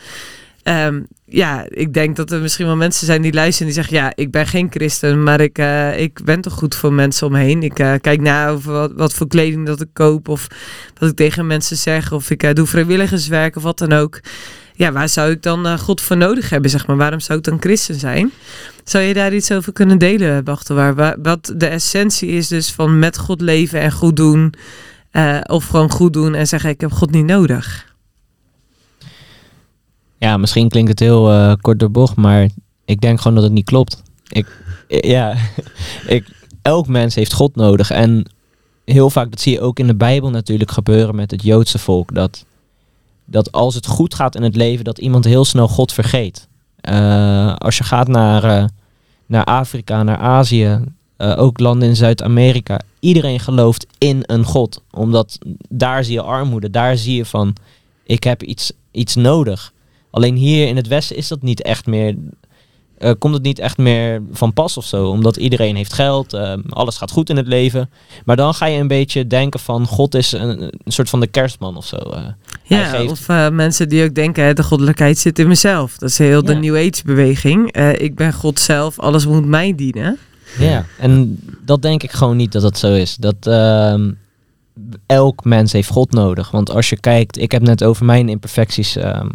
[0.67, 4.11] Ehm, ja, ik denk dat er misschien wel mensen zijn die luisteren die zeggen: Ja,
[4.15, 7.63] ik ben geen christen, maar ik, eh, ik ben toch goed voor mensen omheen.
[7.63, 10.47] Ik eh, kijk na over wat, voor kleding dat ik koop, of
[10.97, 14.19] wat ik tegen mensen zeg, of ik eh, doe vrijwilligerswerk of wat dan ook.
[14.73, 16.97] Ja, waar zou ik dan God voor nodig hebben, zeg maar?
[16.97, 18.31] Waarom zou ik dan christen zijn?
[18.83, 20.95] Zou je daar iets over kunnen delen, Bachtelwaar?
[20.95, 24.53] Wa- Wat de essentie is dus van met God leven en goed doen,
[25.43, 27.86] of gewoon goed doen en zeggen: Ik heb God niet nodig.
[30.19, 32.49] Ja, misschien klinkt het heel eh, kort door bocht, maar
[32.85, 34.03] ik denk gewoon dat het niet klopt.
[34.27, 34.47] Ik,
[34.87, 35.35] ja,
[36.07, 36.29] ik,
[36.61, 37.91] elk mens heeft God nodig.
[37.91, 38.31] En
[38.85, 42.13] heel vaak, dat zie je ook in de Bijbel natuurlijk gebeuren met het Joodse volk.
[42.13, 42.45] Dat,
[43.25, 46.47] dat als het goed gaat in het leven, dat iemand heel snel God vergeet.
[46.75, 48.65] Eh, als je gaat naar, eh,
[49.25, 50.79] naar Afrika, naar Azië,
[51.17, 52.81] ook landen in Zuid-Amerika.
[52.99, 54.81] Iedereen gelooft in een God.
[54.91, 55.37] Omdat
[55.69, 57.55] daar zie je armoede, daar zie je van,
[58.03, 59.73] ik heb iets, iets nodig.
[60.17, 62.15] Alleen hier in het Westen is dat niet echt meer.
[62.97, 65.07] eh, komt het niet echt meer van pas of zo.
[65.09, 67.89] Omdat iedereen heeft geld, eh, alles gaat goed in het leven.
[68.25, 71.27] Maar dan ga je een beetje denken van God is een, een soort van de
[71.27, 71.95] kerstman of zo.
[71.95, 72.21] eh.
[72.63, 75.97] Ja, geeft- of mensen die ook denken, hè, de goddelijkheid zit in mezelf.
[75.97, 76.59] Dat is heel de Ja.
[76.59, 77.71] New Age beweging.
[77.97, 80.17] Ik ben God zelf, alles moet mij dienen.
[80.59, 83.15] Ja, en dat denk ik gewoon niet dat dat zo is.
[83.15, 84.11] Dat ehm,
[85.05, 86.51] elk mens heeft God nodig.
[86.51, 89.27] Want als je kijkt, ik heb net over mijn imperfecties ehm,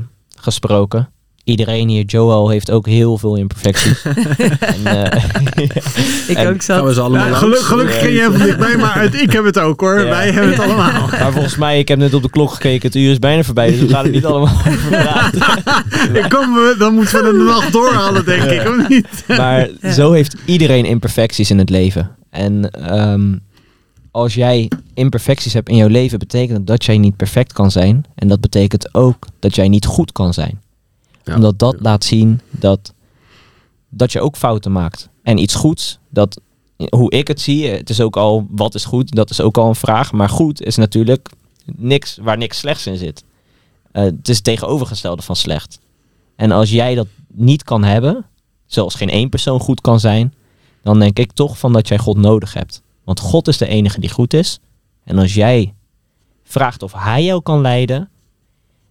[0.42, 1.08] gesproken.
[1.44, 4.02] Iedereen hier, Joel, heeft ook heel veel imperfecties.
[4.74, 5.22] en, eh,
[6.28, 9.58] Ik En ook Ja, geluk- gelukkig ken jij van dichtbij, maar het- ik heb het
[9.58, 9.98] ook hoor.
[10.00, 10.08] Ja.
[10.08, 11.08] Wij hebben het allemaal.
[11.20, 13.70] maar volgens mij, ik heb net op de klok gekeken, het uur is bijna voorbij.
[13.70, 15.40] Dus we gaan het niet allemaal over praten.
[16.12, 19.24] Dan, komen we, dan moeten we de nacht doorhalen, denk ik, of niet?
[19.26, 19.92] Maar Ja.
[19.92, 22.10] zo heeft iedereen imperfecties in het leven.
[22.30, 23.32] En ehm,
[24.12, 28.04] als jij imperfecties hebt in jouw leven, betekent dat dat jij niet perfect kan zijn.
[28.14, 30.60] En dat betekent ook dat jij niet goed kan zijn.
[31.24, 31.34] Ja.
[31.34, 32.92] Omdat dat laat zien dat,
[33.88, 35.08] dat je ook fouten maakt.
[35.22, 36.40] En iets goeds, dat,
[36.88, 39.68] hoe ik het zie, het is ook al wat is goed, dat is ook al
[39.68, 40.12] een vraag.
[40.12, 41.28] Maar goed is natuurlijk
[41.76, 43.24] niks waar niks slechts in zit.
[43.92, 45.78] Eh, het is het tegenovergestelde van slecht.
[46.36, 48.26] En als jij dat niet kan hebben,
[48.66, 50.34] zoals geen één persoon goed kan zijn,
[50.82, 52.82] dan denk ik toch van dat jij God nodig hebt.
[53.04, 54.58] Want God is de enige die goed is.
[55.04, 55.74] En als jij
[56.44, 58.10] vraagt of Hij jou kan leiden,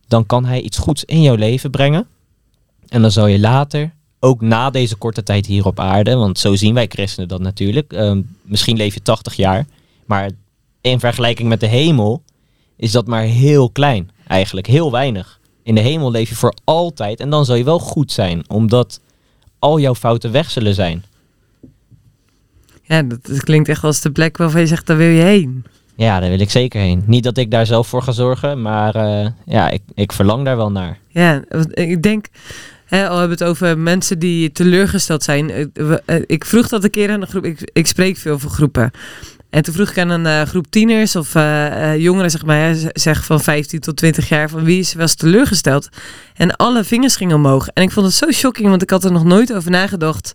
[0.07, 2.07] dan kan Hij iets goeds in jouw leven brengen.
[2.87, 6.55] En dan zal je later, ook na deze korte tijd hier op aarde, want zo
[6.55, 9.65] zien wij christenen dat natuurlijk, ehm, misschien leef je 80 jaar,
[10.05, 10.31] maar
[10.81, 12.21] in vergelijking met de hemel
[12.75, 15.39] is dat maar heel klein, eigenlijk heel weinig.
[15.63, 18.99] In de hemel leef je voor altijd en dan zal je wel goed zijn, omdat
[19.59, 21.03] al jouw fouten weg zullen zijn.
[22.91, 25.65] Ja, dat, dat klinkt echt als de plek waarvan je zegt, daar wil je heen.
[25.95, 27.03] Ja, daar wil ik zeker heen.
[27.05, 30.57] Niet dat ik daar zelf voor ga zorgen, maar eh, ja, ik, ik verlang daar
[30.57, 30.97] wel naar.
[31.07, 32.25] Ja, ik denk,
[32.85, 35.49] hè, al hebben we het over mensen die teleurgesteld zijn.
[35.51, 38.51] Eh, eh, Ik vroeg dat een keer aan een groep, ik, ik spreek veel voor
[38.51, 38.91] groepen.
[39.49, 41.33] En toen vroeg ik aan een groep tieners of
[41.97, 45.89] jongeren, zeg maar, zeg van 15 tot 20 jaar, van wie is wel eens teleurgesteld.
[46.35, 47.67] En alle vingers gingen omhoog.
[47.67, 50.31] En ik vond het zo shocking, want ik had er nog nooit over nagedacht.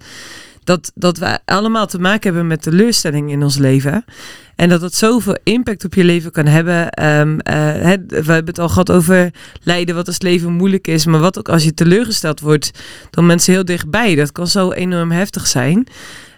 [0.67, 4.05] Dat, dat we allemaal te maken hebben met teleurstelling in ons leven.
[4.57, 6.91] En dat het zoveel impact op je leven kan hebben.
[6.91, 7.55] Ehm, eh,
[8.09, 9.31] we hebben het al gehad over
[9.63, 11.07] lijden, wat als leven moeilijk is.
[11.07, 12.71] Maar wat ook als je teleurgesteld wordt
[13.11, 14.15] door mensen heel dichtbij.
[14.15, 15.87] Dat kan zo enorm heftig zijn.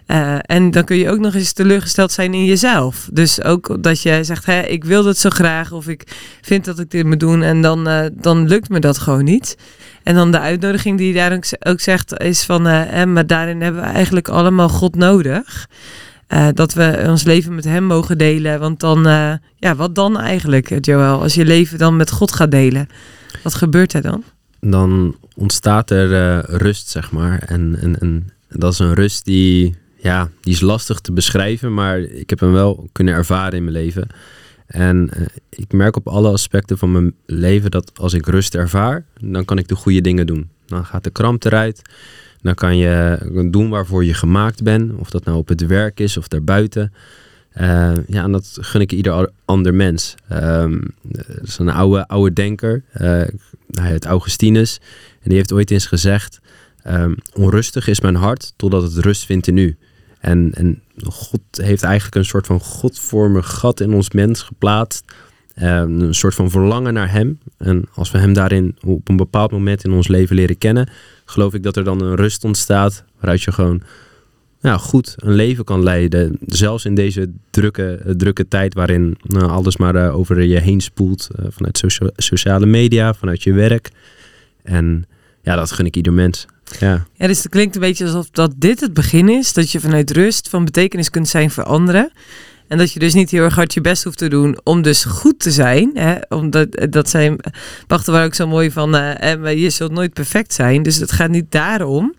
[0.09, 3.09] Eh, en dan kun je ook nog eens teleurgesteld zijn in jezelf.
[3.13, 5.71] Dus ook dat je zegt, hè, ik wil dat zo graag.
[5.71, 6.03] Of ik
[6.41, 7.41] vind dat ik dit moet doen.
[7.41, 9.57] En dan, eh, dan lukt me dat gewoon niet.
[10.03, 12.65] En dan de uitnodiging die je daar ook, zegt is van...
[12.65, 15.67] hè, maar daarin hebben we eigenlijk allemaal God nodig.
[16.53, 18.59] Dat we ons leven met hem mogen delen.
[18.59, 19.03] Want dan,
[19.55, 21.21] ja, wat dan eigenlijk, Joël?
[21.21, 22.87] Als je leven dan met God gaat delen.
[23.43, 24.23] Wat gebeurt er dan?
[24.59, 27.39] dan ontstaat er rust, zeg maar.
[27.39, 31.99] En, en, en dat is een rust die, ja, die is lastig te beschrijven, maar
[31.99, 34.07] ik heb hem wel kunnen ervaren in mijn leven.
[34.69, 39.05] En eh, ik merk op alle aspecten van mijn leven dat als ik rust ervaar,
[39.21, 40.49] dan kan ik de goede dingen doen.
[40.65, 41.81] Dan gaat de kramp eruit.
[42.41, 43.17] Dan kan je
[43.51, 44.93] doen waarvoor je gemaakt bent.
[44.95, 46.93] Of dat nou op het werk is of daarbuiten.
[47.49, 50.15] Eh, ja, en dat gun ik ieder ander mens.
[50.27, 52.83] Ehm, dat is een oude, oude denker.
[52.91, 53.29] hij
[53.71, 54.79] heet Augustinus.
[55.21, 56.39] En die heeft ooit eens gezegd...
[56.83, 59.77] ehm, onrustig is mijn hart totdat het rust vindt in u.
[60.19, 65.03] En, en God heeft eigenlijk een soort van godvormig gat in ons mens geplaatst.
[65.55, 67.39] Ehm, een soort van verlangen naar hem.
[67.57, 70.89] En als we hem daarin op een bepaald moment in ons leven leren kennen...
[71.25, 73.03] geloof ik dat er dan een rust ontstaat...
[73.15, 73.81] waaruit je gewoon
[74.61, 76.37] ja, goed een leven kan leiden.
[76.45, 80.81] Zelfs in deze drukke, eh, drukke tijd waarin nou, alles maar eh, over je heen
[80.81, 81.27] spoelt.
[81.49, 83.89] vanuit socia- sociale media, vanuit je werk.
[84.63, 85.05] En
[85.49, 86.45] ja, dat gun ik ieder mens.
[86.79, 89.53] Ja, Ja, dus het klinkt een beetje alsof dat dit het begin is.
[89.53, 92.11] Dat je vanuit rust van betekenis kunt zijn voor anderen.
[92.67, 95.03] En dat je dus niet heel erg hard je best hoeft te doen om dus
[95.03, 95.91] goed te zijn.
[95.93, 96.15] Hè?
[96.29, 97.39] Omdat dat zijn
[97.87, 98.95] wachten waar ook zo mooi van.
[98.95, 100.83] eh, eh, maar je zult nooit perfect zijn.
[100.83, 102.13] Dus het gaat niet daarom.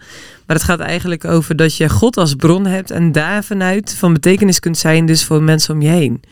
[0.47, 2.91] Maar het gaat eigenlijk over dat je God als bron hebt.
[2.91, 5.07] En daar vanuit van betekenis kunt zijn.
[5.07, 6.22] Dus voor mensen om je heen.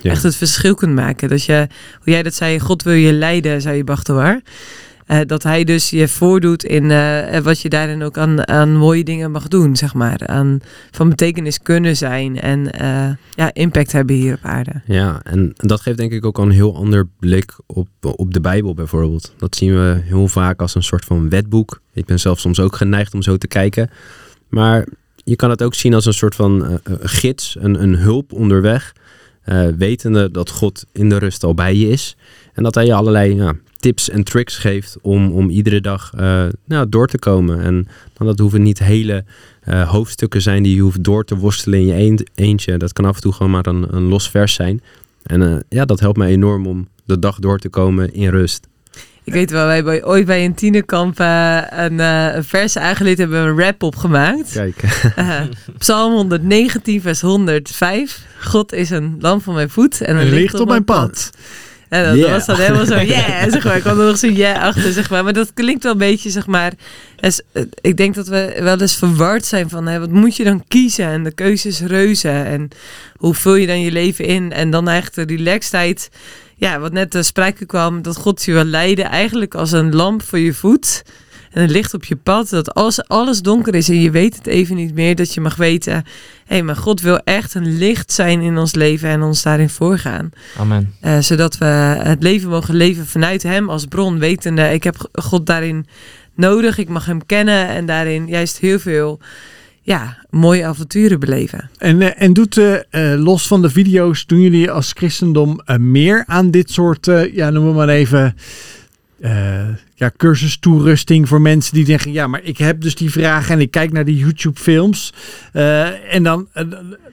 [0.00, 0.10] Ja.
[0.10, 1.28] Echt het verschil kunt maken.
[1.28, 1.66] Dat je,
[2.02, 4.40] hoe jij dat zei, God wil je leiden, zei je Bachtoar.
[5.08, 9.04] Eh, dat hij dus je voordoet in eh, wat je daarin ook aan, aan mooie
[9.04, 10.26] dingen mag doen, zeg maar.
[10.26, 14.80] Aan van betekenis kunnen zijn en eh, ja, impact hebben hier op aarde.
[14.86, 18.74] ja, en dat geeft denk ik ook een heel ander blik op, op de Bijbel
[18.74, 19.34] bijvoorbeeld.
[19.38, 21.80] Dat zien we heel vaak als een soort van wetboek.
[21.92, 23.90] Ik ben zelf soms ook geneigd om zo te kijken.
[24.48, 24.86] Maar
[25.24, 28.32] je kan het ook zien als een soort van eh, eh, gids, een, een hulp
[28.32, 28.92] onderweg.
[29.42, 32.16] eh, wetende dat God in de rust al bij je is.
[32.52, 36.44] En dat hij je allerlei ja, tips en tricks geeft om, om iedere dag eh,
[36.64, 37.60] nou, door te komen.
[37.60, 39.24] En dan dat hoeven niet hele
[39.60, 42.76] eh, hoofdstukken zijn die je hoeft door te worstelen in je eend- eentje.
[42.76, 44.82] Dat kan af en toe gewoon maar een, een los vers zijn.
[45.22, 48.66] En eh, ja, dat helpt mij enorm om de dag door te komen in rust.
[49.24, 53.44] Ik weet wel, wij hebben ooit bij een tienerkamp een, eh, een vers aangeleerd, hebben
[53.44, 54.52] we een rap opgemaakt.
[54.52, 54.84] Kijk,
[55.78, 58.26] Psalm 119, vers 105.
[58.40, 61.30] God is een lamp voor mijn voet en een ligt op mijn pad.
[61.88, 62.30] En dat Yeah.
[62.30, 63.76] was dan helemaal zo, yeah, zeg maar.
[63.76, 65.24] Ik kwam er nog zo yeah achter, zeg maar.
[65.24, 66.72] Maar dat klinkt wel een beetje, zeg maar...
[67.16, 69.86] eh, ik denk dat we wel eens verward zijn van...
[69.86, 71.06] Hè, wat moet je dan kiezen?
[71.06, 72.28] En de keuze is reuze.
[72.28, 72.68] En
[73.16, 74.52] hoe vul je dan je leven in?
[74.52, 76.10] En dan eigenlijk de relaxedheid...
[76.56, 78.02] Ja, wat net te sprake kwam...
[78.02, 81.02] dat God je wil leiden eigenlijk als een lamp voor je voet...
[81.50, 84.46] En het licht op je pad, dat als alles donker is en je weet het
[84.46, 86.02] even niet meer, dat je mag weten, hé,
[86.44, 90.30] hey, maar God wil echt een licht zijn in ons leven en ons daarin voorgaan.
[90.58, 90.94] Amen.
[91.00, 95.46] Eh, zodat we het leven mogen leven vanuit Hem als bron, wetende, ik heb God
[95.46, 95.86] daarin
[96.34, 99.20] nodig, ik mag Hem kennen en daarin juist heel veel
[99.88, 101.70] ja, mooie avonturen beleven.
[101.78, 102.74] En, eh, en doet, eh,
[103.12, 107.50] eh, los van de video's, doen jullie als christendom meer aan dit soort, eh, ja,
[107.50, 108.36] noem maar even,
[109.20, 113.60] eh ja, cursus-toerusting voor mensen die denken, ja, maar ik heb dus die vragen en
[113.60, 115.12] ik kijk naar die YouTube-films.
[115.52, 116.64] eh, en dan, eh,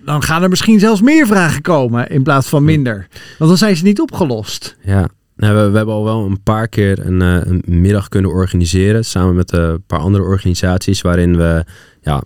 [0.05, 3.07] dan gaan er misschien zelfs meer vragen komen in plaats van minder.
[3.37, 4.77] Want dan zijn ze niet opgelost.
[4.83, 5.07] ja.
[5.37, 9.05] Nou, we, we hebben al wel een paar keer een, een middag kunnen organiseren.
[9.05, 11.01] Samen met een paar andere organisaties.
[11.01, 11.65] Waarin we
[12.01, 12.23] ja,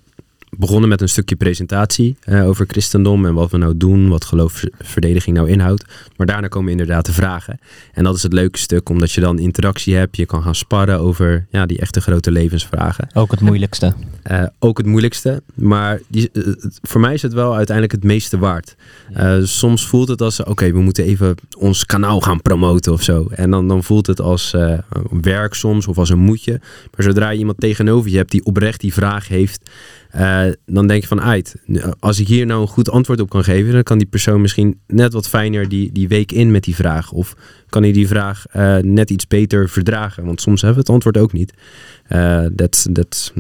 [0.58, 3.26] begonnen met een stukje presentatie over christendom.
[3.26, 4.10] En wat we nou doen.
[4.10, 5.86] Wat geloofsverdediging nou inhoudt.
[6.18, 7.60] Maar daarna komen inderdaad de vragen.
[7.94, 8.90] En dat is het leuke stuk.
[8.90, 10.18] Omdat je dan interactie hebt.
[10.18, 13.08] Je kan gaan sparren over ja, die echte grote levensvragen.
[13.14, 13.94] Ook het moeilijkste.
[14.24, 15.44] Eh, ook het moeilijkste.
[15.56, 16.44] Maar die, eh,
[16.82, 18.76] voor mij is het wel uiteindelijk het meeste waard.
[19.14, 23.28] Eh, soms voelt het als, oké, we moeten even ons kanaal gaan promoten of zo.
[23.32, 24.56] En dan, dan voelt het als
[25.22, 26.60] werk soms of als een moedje.
[26.96, 29.70] Maar zodra je iemand tegenover je hebt die oprecht die vraag heeft,
[30.10, 31.56] eh, dan denk je van, uit,
[32.00, 34.80] als ik hier nou een goed antwoord op kan geven, dan kan die persoon misschien
[34.88, 37.12] net wat fijner die, die week in met die vraag.
[37.12, 37.36] Of
[37.70, 40.26] kan hij die vraag eh, net iets beter verdragen.
[40.26, 41.54] Want soms hebben we het antwoord ook niet.
[42.08, 42.90] Eh, dat,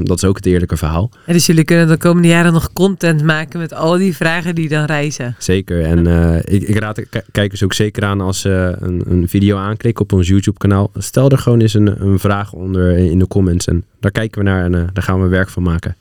[0.05, 1.11] is ook het eerlijke verhaal.
[1.25, 4.69] En dus jullie kunnen de komende jaren nog content maken met al die vragen die
[4.69, 5.35] dan reizen.
[5.37, 5.83] Zeker.
[5.83, 6.07] En
[6.45, 7.01] ik, ik raad
[7.31, 10.91] kijkers ook zeker aan als ze een, een video aanklikken op ons YouTube-kanaal.
[10.93, 13.67] Stel er gewoon eens een, een vraag onder in de comments.
[13.67, 15.95] En daar kijken we naar en daar gaan we werk van maken.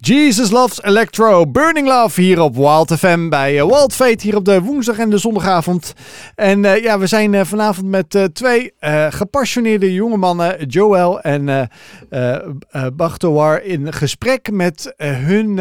[0.00, 4.44] Jesus Loves Electro, Burning Love hier op Wild FM bij eh, Wild Fate hier op
[4.44, 5.92] de woensdag en de zondagavond.
[6.34, 8.72] En eh, ja, we zijn eh, vanavond met twee
[9.08, 11.70] gepassioneerde jonge mannen, Joel en
[12.96, 15.56] Bachtowar, in gesprek met hun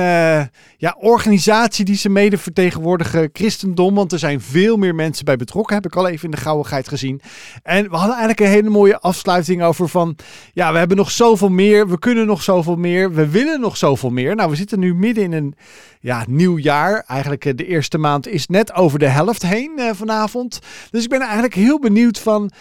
[0.78, 3.96] ja, organisatie die ze mede vertegenwoordigen, Christendom.
[3.96, 6.88] Want er zijn veel meer mensen bij betrokken, heb ik al even in de gauwigheid
[6.88, 7.22] gezien.
[7.64, 10.16] En we hadden eigenlijk een hele mooie afsluiting over van,
[10.54, 14.10] ja, we hebben nog zoveel meer, we kunnen nog zoveel meer, we willen nog zoveel
[14.10, 14.27] meer.
[14.36, 15.56] Nou, we zitten nu midden in een
[16.00, 17.04] ja, nieuw jaar.
[17.08, 20.60] Eigenlijk eh, de eerste maand is net over de helft heen eh, vanavond.
[20.92, 22.52] Dus ik ben eigenlijk heel benieuwd van,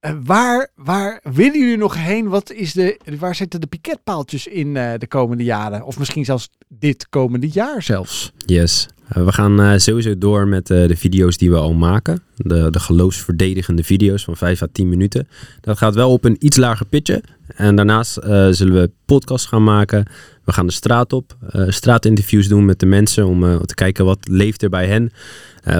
[0.00, 2.28] eh, waar, waar willen jullie nog heen?
[2.28, 5.84] Wat is de, waar zitten de piketpaaltjes in de komende jaren?
[5.84, 8.32] Of misschien zelfs dit komende jaar zelfs.
[8.46, 8.88] Yes.
[9.08, 12.22] We gaan sowieso door met de video's die we al maken.
[12.36, 15.28] De, de geloofsverdedigende video's van 5 à 10 minuten.
[15.60, 17.22] Dat gaat wel op een iets lager pitje.
[17.54, 20.06] En daarnaast eh, zullen we podcasts gaan maken.
[20.44, 21.36] We gaan de straat op.
[21.50, 23.26] eh, straatinterviews doen met de mensen.
[23.26, 25.12] Om eh, te kijken wat leeft er bij hen.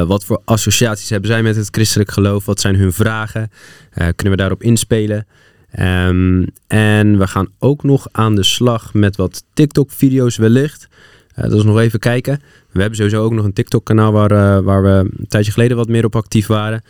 [0.06, 2.44] Wat voor associaties hebben zij met het christelijk geloof?
[2.44, 3.50] Wat zijn hun vragen?
[3.92, 5.26] Kunnen we daarop inspelen?
[5.70, 10.88] Ehm, en we gaan ook nog aan de slag met wat TikTok-video's wellicht.
[11.34, 12.40] Dat is nog even kijken.
[12.72, 16.04] We hebben sowieso ook nog een TikTok-kanaal waar, waar we een tijdje geleden wat meer
[16.04, 16.82] op actief waren.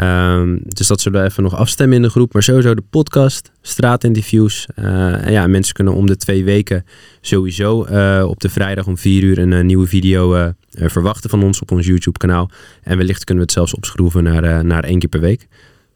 [0.00, 2.32] Um, dus dat zullen we even nog afstemmen in de groep.
[2.32, 4.66] Maar sowieso de podcast, straatinterviews.
[4.76, 6.84] Uh, en ja, mensen kunnen om de twee weken
[7.20, 11.60] sowieso uh, op de vrijdag om vier uur een uh, nieuwe video verwachten van ons
[11.60, 12.50] op ons YouTube kanaal.
[12.82, 15.48] En wellicht kunnen we het zelfs opschroeven naar, naar één keer per week.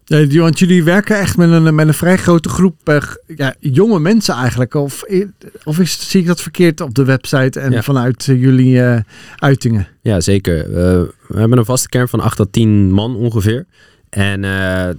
[0.09, 3.01] Ja, want jullie werken echt met een, met een vrij grote groep
[3.35, 4.73] ja, jonge mensen eigenlijk.
[4.73, 5.03] Of,
[5.63, 7.81] of is, zie ik dat verkeerd op de website en ja.
[7.81, 8.81] vanuit jullie
[9.35, 9.87] uitingen?
[10.01, 10.71] Ja, zeker.
[11.27, 13.65] we hebben een vaste kern van 8 tot 10 man ongeveer.
[14.09, 14.41] En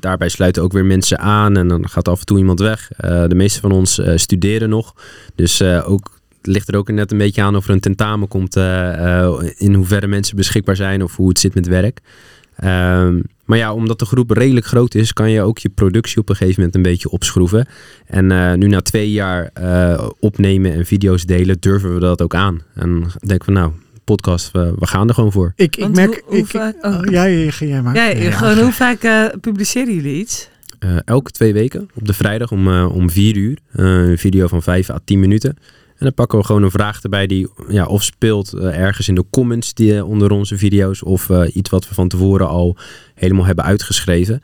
[0.00, 2.88] daarbij sluiten ook weer mensen aan en dan gaat af en toe iemand weg.
[2.98, 4.94] De meeste van ons studeren nog.
[5.34, 8.56] Dus ook ligt er ook net een beetje aan of er een tentamen komt.
[9.56, 12.00] in hoeverre mensen beschikbaar zijn of hoe het zit met werk.
[12.64, 16.28] Um, maar ja, omdat de groep redelijk groot is, kan je ook je productie op
[16.28, 17.68] een gegeven moment een beetje opschroeven.
[18.06, 19.52] En nu na twee jaar
[20.18, 22.60] opnemen en video's delen, durven we dat ook aan.
[22.74, 23.72] En denken we nou,
[24.08, 25.52] podcast, we, we, gaan er gewoon voor.
[25.56, 26.08] Ik, ik merk...
[26.08, 27.00] Hoe, hoe ik, vaak, oh.
[27.10, 27.94] ja, jij maar.
[27.94, 30.48] Ja, ja, gewoon, hoe vaak uh, publiceren jullie iets?
[30.84, 33.58] Uh, elke twee weken, op de vrijdag om, uh, om vier uur.
[33.72, 35.56] een video van vijf à tien minuten.
[35.98, 39.24] En dan pakken we gewoon een vraag erbij die ja, of speelt ergens in de
[39.30, 41.02] comments die, onder onze video's.
[41.04, 42.76] Of iets wat we van tevoren al
[43.14, 44.42] helemaal hebben uitgeschreven.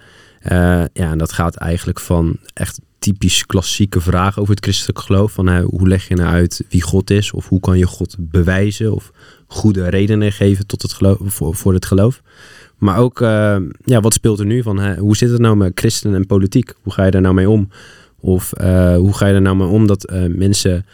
[0.49, 5.33] ja, en dat gaat eigenlijk van echt typisch klassieke vragen over het christelijk geloof.
[5.33, 7.33] Van hoe leg je nou uit wie God is?
[7.33, 8.95] Of hoe kan je God bewijzen?
[8.95, 9.13] Of
[9.47, 12.23] goede redenen geven tot het geloof, voor, voor het geloof.
[12.79, 13.19] Maar ook,
[13.85, 14.63] ja, wat speelt er nu?
[14.63, 16.75] Van, hoe zit het nou met christenen en politiek?
[16.83, 17.69] Hoe ga je daar nou mee om?
[18.21, 18.53] Of
[18.97, 20.87] hoe ga je er nou mee om dat mensen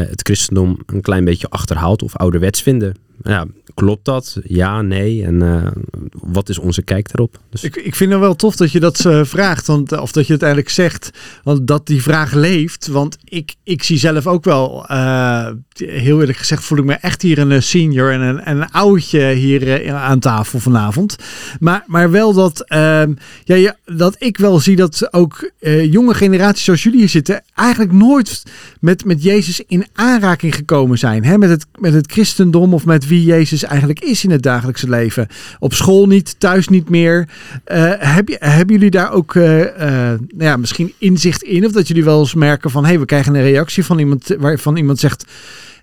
[0.00, 3.05] het christendom een klein beetje achterhaalt of ouderwets vinden?
[3.22, 4.36] Ja, klopt dat?
[4.44, 5.24] Ja, nee.
[5.24, 5.66] En uh,
[6.12, 7.38] wat is onze kijk daarop?
[7.50, 7.62] Dus...
[7.62, 10.32] Ik, ik vind het wel tof dat je dat uh, vraagt, want, of dat je
[10.32, 11.10] het eigenlijk zegt,
[11.42, 12.86] want dat die vraag leeft.
[12.86, 17.22] Want ik, ik zie zelf ook wel, uh, heel eerlijk gezegd, voel ik me echt
[17.22, 21.16] hier een senior en een, een oudje hier aan tafel vanavond.
[21.60, 23.12] Maar, maar wel dat, ehm,
[23.44, 25.50] ja, ja, dat ik wel zie dat ook
[25.90, 28.42] jonge generaties zoals jullie hier zitten, eigenlijk nooit
[28.80, 31.24] met, met Jezus in aanraking gekomen zijn.
[31.24, 31.38] Hè?
[31.38, 35.26] Met, het, met het christendom of met wie Jezus eigenlijk is in het dagelijkse leven.
[35.58, 37.28] Op school niet, thuis niet meer.
[37.72, 41.64] Uh, heb je, hebben jullie daar ook uh, uh, nou ja, misschien inzicht in?
[41.64, 42.82] Of dat jullie wel eens merken van...
[42.82, 45.24] hé, hey, we krijgen een reactie van iemand waarvan iemand zegt...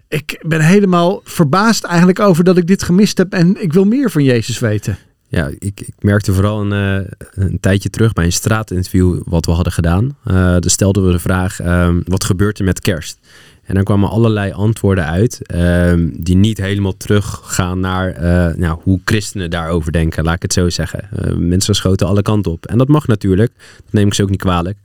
[0.07, 3.33] ik ben helemaal verbaasd eigenlijk over dat ik dit gemist heb...
[3.33, 4.97] en ik wil meer van Jezus weten.
[5.27, 9.73] Ja, ik, ik merkte vooral een, een tijdje terug bij een straatinterview wat we hadden
[9.73, 10.17] gedaan.
[10.59, 13.19] Dus stelden we de vraag, um, wat gebeurt er met kerst?
[13.63, 18.99] En dan kwamen allerlei antwoorden uit um, die niet helemaal teruggaan naar uh, nou, hoe
[19.05, 21.09] christenen daarover denken, laat ik het zo zeggen.
[21.19, 22.65] Uh, mensen schoten alle kanten op.
[22.65, 24.77] En dat mag natuurlijk, dat neem ik ze ook niet kwalijk.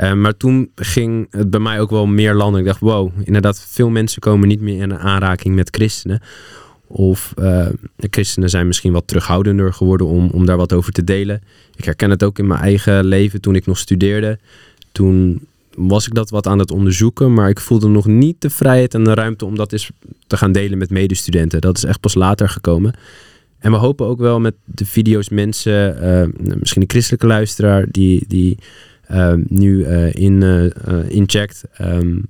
[0.00, 2.60] Uh, maar toen ging het bij mij ook wel meer landen.
[2.60, 6.20] Ik dacht, wow, inderdaad, veel mensen komen niet meer in aanraking met christenen.
[6.86, 7.32] Of
[7.96, 11.42] de christenen zijn misschien wat terughoudender geworden om, om daar wat over te delen.
[11.76, 14.38] Ik herken het ook in mijn eigen leven toen ik nog studeerde.
[14.92, 15.46] Toen
[15.76, 19.04] was ik dat wat aan het onderzoeken, maar ik voelde nog niet de vrijheid en
[19.04, 19.90] de ruimte om dat eens
[20.26, 21.60] te gaan delen met medestudenten.
[21.60, 22.94] Dat is echt pas later gekomen.
[23.58, 28.24] En we hopen ook wel met de video's mensen, uh, misschien een christelijke luisteraar die,
[28.28, 28.58] die
[29.10, 30.42] uh, nu uh, in,
[31.08, 32.28] incheckt, um,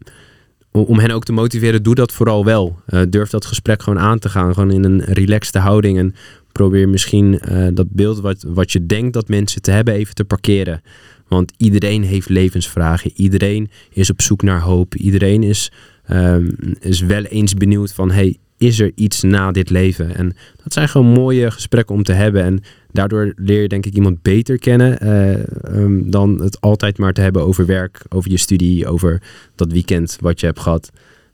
[0.70, 2.78] om hen ook te motiveren, doe dat vooral wel.
[3.09, 6.14] durf dat gesprek gewoon aan te gaan, gewoon in een relaxte houding en
[6.53, 7.40] probeer misschien
[7.74, 10.82] dat beeld wat, wat je denkt dat mensen te hebben even te parkeren.
[11.29, 13.11] Want iedereen heeft levensvragen.
[13.14, 14.95] Iedereen is op zoek naar hoop.
[14.95, 15.72] Iedereen is,
[16.11, 18.11] um, is wel eens benieuwd van...
[18.11, 20.14] Hey, is er iets na dit leven?
[20.14, 22.43] En dat zijn gewoon mooie gesprekken om te hebben.
[22.43, 22.62] En
[22.93, 24.99] daardoor leer je denk ik iemand beter kennen...
[25.03, 28.87] Uh, um, dan het altijd maar te hebben over werk, over je studie...
[28.87, 29.22] over
[29.55, 30.91] dat weekend wat je hebt gehad.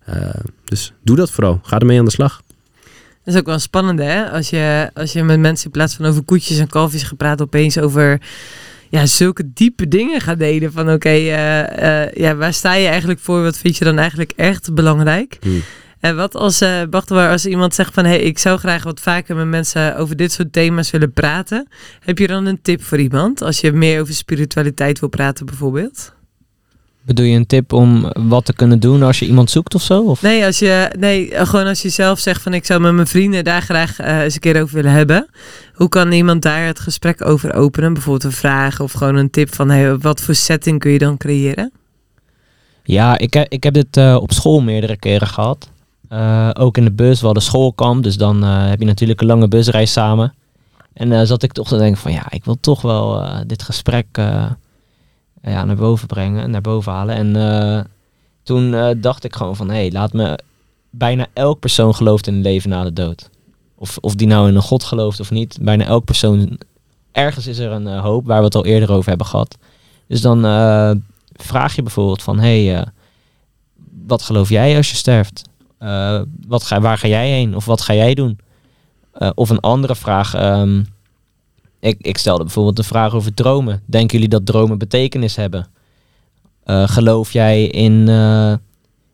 [0.09, 0.29] Uh,
[0.65, 1.61] dus doe dat vooral.
[1.63, 2.43] Ga ermee aan de slag.
[3.25, 4.31] Dat is ook wel spannend, hè?
[4.31, 7.43] Als je, als je met mensen in plaats van over koetjes en kalfjes gepraat...
[7.43, 8.21] opeens over
[8.93, 10.73] ja, zulke diepe dingen gaat delen.
[10.73, 13.43] Van oké, okay, uh, uh, ja, waar sta je eigenlijk voor?
[13.43, 15.37] Wat vind je dan eigenlijk echt belangrijk?
[15.41, 15.63] Hmm.
[16.01, 18.05] En wat als, uh, als iemand zegt van...
[18.05, 21.69] hé, hey, ik zou graag wat vaker met mensen over dit soort thema's willen praten.
[22.01, 23.43] Heb je dan een tip voor iemand?
[23.43, 26.15] Als je meer over spiritualiteit wil praten bijvoorbeeld?
[27.05, 30.03] Bedoel je een tip om wat te kunnen doen als je iemand zoekt of zo?
[30.03, 30.23] Of?
[30.23, 33.45] Nee, als je, nee, gewoon als je zelf zegt van ik zou met mijn vrienden
[33.45, 35.29] daar graag uh, eens een keer over willen hebben.
[35.75, 37.93] Hoe kan iemand daar het gesprek over openen?
[37.93, 41.17] Bijvoorbeeld een vraag of gewoon een tip van hey, wat voor setting kun je dan
[41.17, 41.73] creëren?
[42.85, 45.71] Ja, ik, heb, ik heb dit uh, op school meerdere keren gehad.
[46.13, 49.49] Uh, ook in de bus, we hadden schoolkamp, dus dan heb je natuurlijk een lange
[49.49, 50.35] busreis samen.
[50.95, 54.07] En zat ik toch te denken van ja, ik wil toch wel dit gesprek
[55.43, 57.15] ja, naar boven brengen, naar boven halen.
[57.15, 57.85] En eh,
[58.43, 60.39] toen eh, dacht ik gewoon van, hé, hey, laat me...
[60.95, 63.31] Bijna elk persoon gelooft in een leven na de dood.
[63.75, 65.59] Of, of die nou in een god gelooft of niet.
[65.61, 66.59] Bijna elk persoon...
[67.13, 69.59] Ergens is er een eh, hoop, waar we het al eerder over hebben gehad.
[70.07, 70.43] Dus dan
[71.33, 72.87] vraag je bijvoorbeeld van, hé, hey,
[74.07, 75.43] wat geloof jij als je sterft?
[76.47, 77.57] Wat ga, waar ga jij heen?
[77.57, 78.39] Of wat ga jij doen?
[79.35, 80.35] Of een andere vraag.
[80.35, 80.83] ehm,
[81.83, 83.83] ik, ik stelde bijvoorbeeld de vraag over dromen.
[83.87, 85.67] Denken jullie dat dromen betekenis hebben?
[86.65, 88.55] Eh, geloof jij in, eh,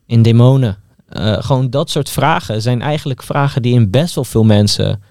[0.05, 0.77] in demonen?
[1.09, 5.01] Eh, gewoon dat soort vragen zijn eigenlijk vragen die in best wel veel mensen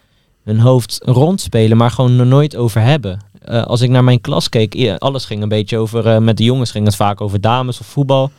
[0.45, 3.21] hun hoofd rondspelen, maar gewoon er nooit over hebben.
[3.49, 6.45] Eh, als ik naar mijn klas keek, alles ging een beetje over, eh, met de
[6.45, 8.31] jongens ging het vaak over dames of voetbal.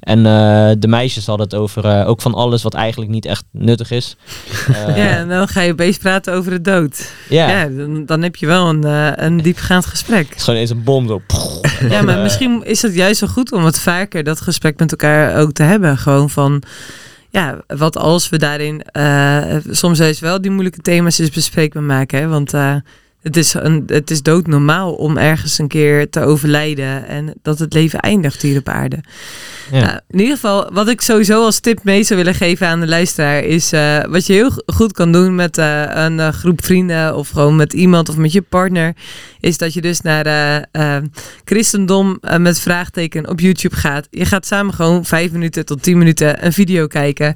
[0.00, 3.44] En eh, de meisjes hadden het over eh, ook van alles wat eigenlijk niet echt
[3.50, 4.16] nuttig is.
[4.66, 7.12] Eh, ja, en dan ga je opeens praten over de dood.
[7.28, 7.48] ja.
[7.48, 10.28] Ja, dan, dan heb je wel een, eh, een diepgaand gesprek.
[10.28, 11.22] Het is gewoon eens een bom zo.
[11.88, 15.40] Ja, maar misschien is het juist wel goed om wat vaker dat gesprek met elkaar
[15.40, 15.98] ook te hebben.
[15.98, 16.62] Gewoon van,
[17.30, 22.18] ja, wat als we daarin eh, soms juist wel die moeilijke thema's eens bespreekbaar maken.
[22.18, 22.28] Hè?
[22.28, 22.74] Want eh,
[23.26, 27.72] het, is een, het is doodnormaal om ergens een keer te overlijden en dat het
[27.72, 29.00] leven eindigt hier op aarde.
[29.70, 29.80] Ja.
[29.80, 32.86] Nou, in ieder geval, wat ik sowieso als tip mee zou willen geven aan de
[32.86, 37.16] luisteraar, is eh, wat je heel goed kan doen met eh, een eh, groep vrienden
[37.16, 38.94] of gewoon met iemand of met je partner,
[39.40, 40.24] is dat je dus naar
[41.44, 44.06] christendom met vraagteken op YouTube gaat.
[44.10, 47.34] Je gaat samen gewoon vijf minuten tot tien minuten een video kijken.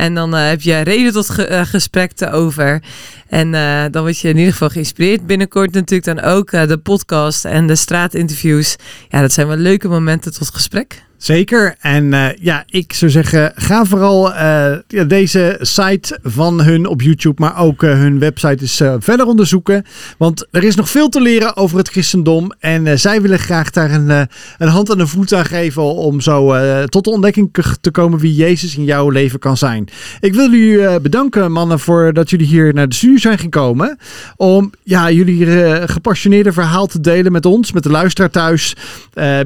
[0.00, 2.82] En dan eh, heb je reden tot eh, gesprek te over.
[3.28, 5.26] En eh, dan word je in ieder geval geïnspireerd.
[5.26, 8.76] Binnenkort natuurlijk dan ook de podcast en de straatinterviews.
[9.08, 11.02] Ja, dat zijn wel leuke momenten tot gesprek.
[11.20, 11.74] Zeker.
[11.80, 17.02] En eh, ja, ik zou zeggen, ga vooral eh, ja, deze site van hun op
[17.02, 19.84] YouTube, maar ook eh, hun website eens verder onderzoeken.
[20.18, 22.52] Want er is nog veel te leren over het christendom.
[22.58, 24.28] En zij willen graag daar een,
[24.58, 26.54] een hand en een voet aan geven om zo
[26.86, 29.88] tot de ontdekking te komen wie Jezus in jouw leven kan zijn.
[30.20, 33.98] Ik wil jullie bedanken, mannen, voor dat jullie hier naar de studio zijn gekomen.
[34.36, 35.46] Om ja, jullie
[35.88, 38.76] gepassioneerde verhaal te delen met ons, met de luisteraar thuis.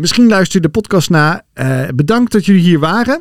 [0.00, 1.42] Misschien luister je de podcast na.
[1.64, 3.20] Eh, bedankt dat jullie hier waren.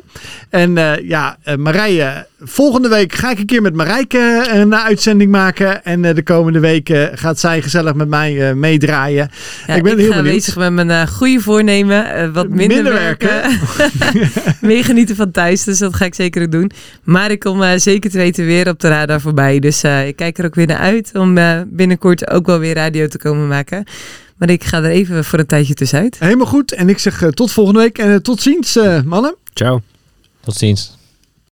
[0.50, 5.30] En eh, ja, eh, Marije, volgende week ga ik een keer met Marijke een uitzending
[5.30, 5.84] maken.
[5.84, 9.30] En de komende weken gaat zij gezellig met mij meedraaien.
[9.66, 10.34] Ja, Ik ben heel benieuwd.
[10.34, 12.32] bezig met mijn goede voornemen.
[12.32, 13.40] wat minder, Minder werken.
[14.60, 15.64] Meer genieten van thuis.
[15.64, 16.70] Dus dat ga ik zeker ook doen.
[17.02, 19.58] Maar ik kom zeker te weten weer op de radar voorbij.
[19.58, 23.18] Dus ik kijk er ook weer naar uit om binnenkort ook wel weer radio te
[23.18, 23.84] komen maken.
[24.44, 26.18] Maar ik ga er even voor een tijdje tussenuit.
[26.18, 26.72] Helemaal goed.
[26.72, 29.36] En ik zeg eh, tot volgende week en eh, tot ziens, eh, mannen.
[29.52, 29.80] Ciao.
[30.40, 30.93] Tot ziens.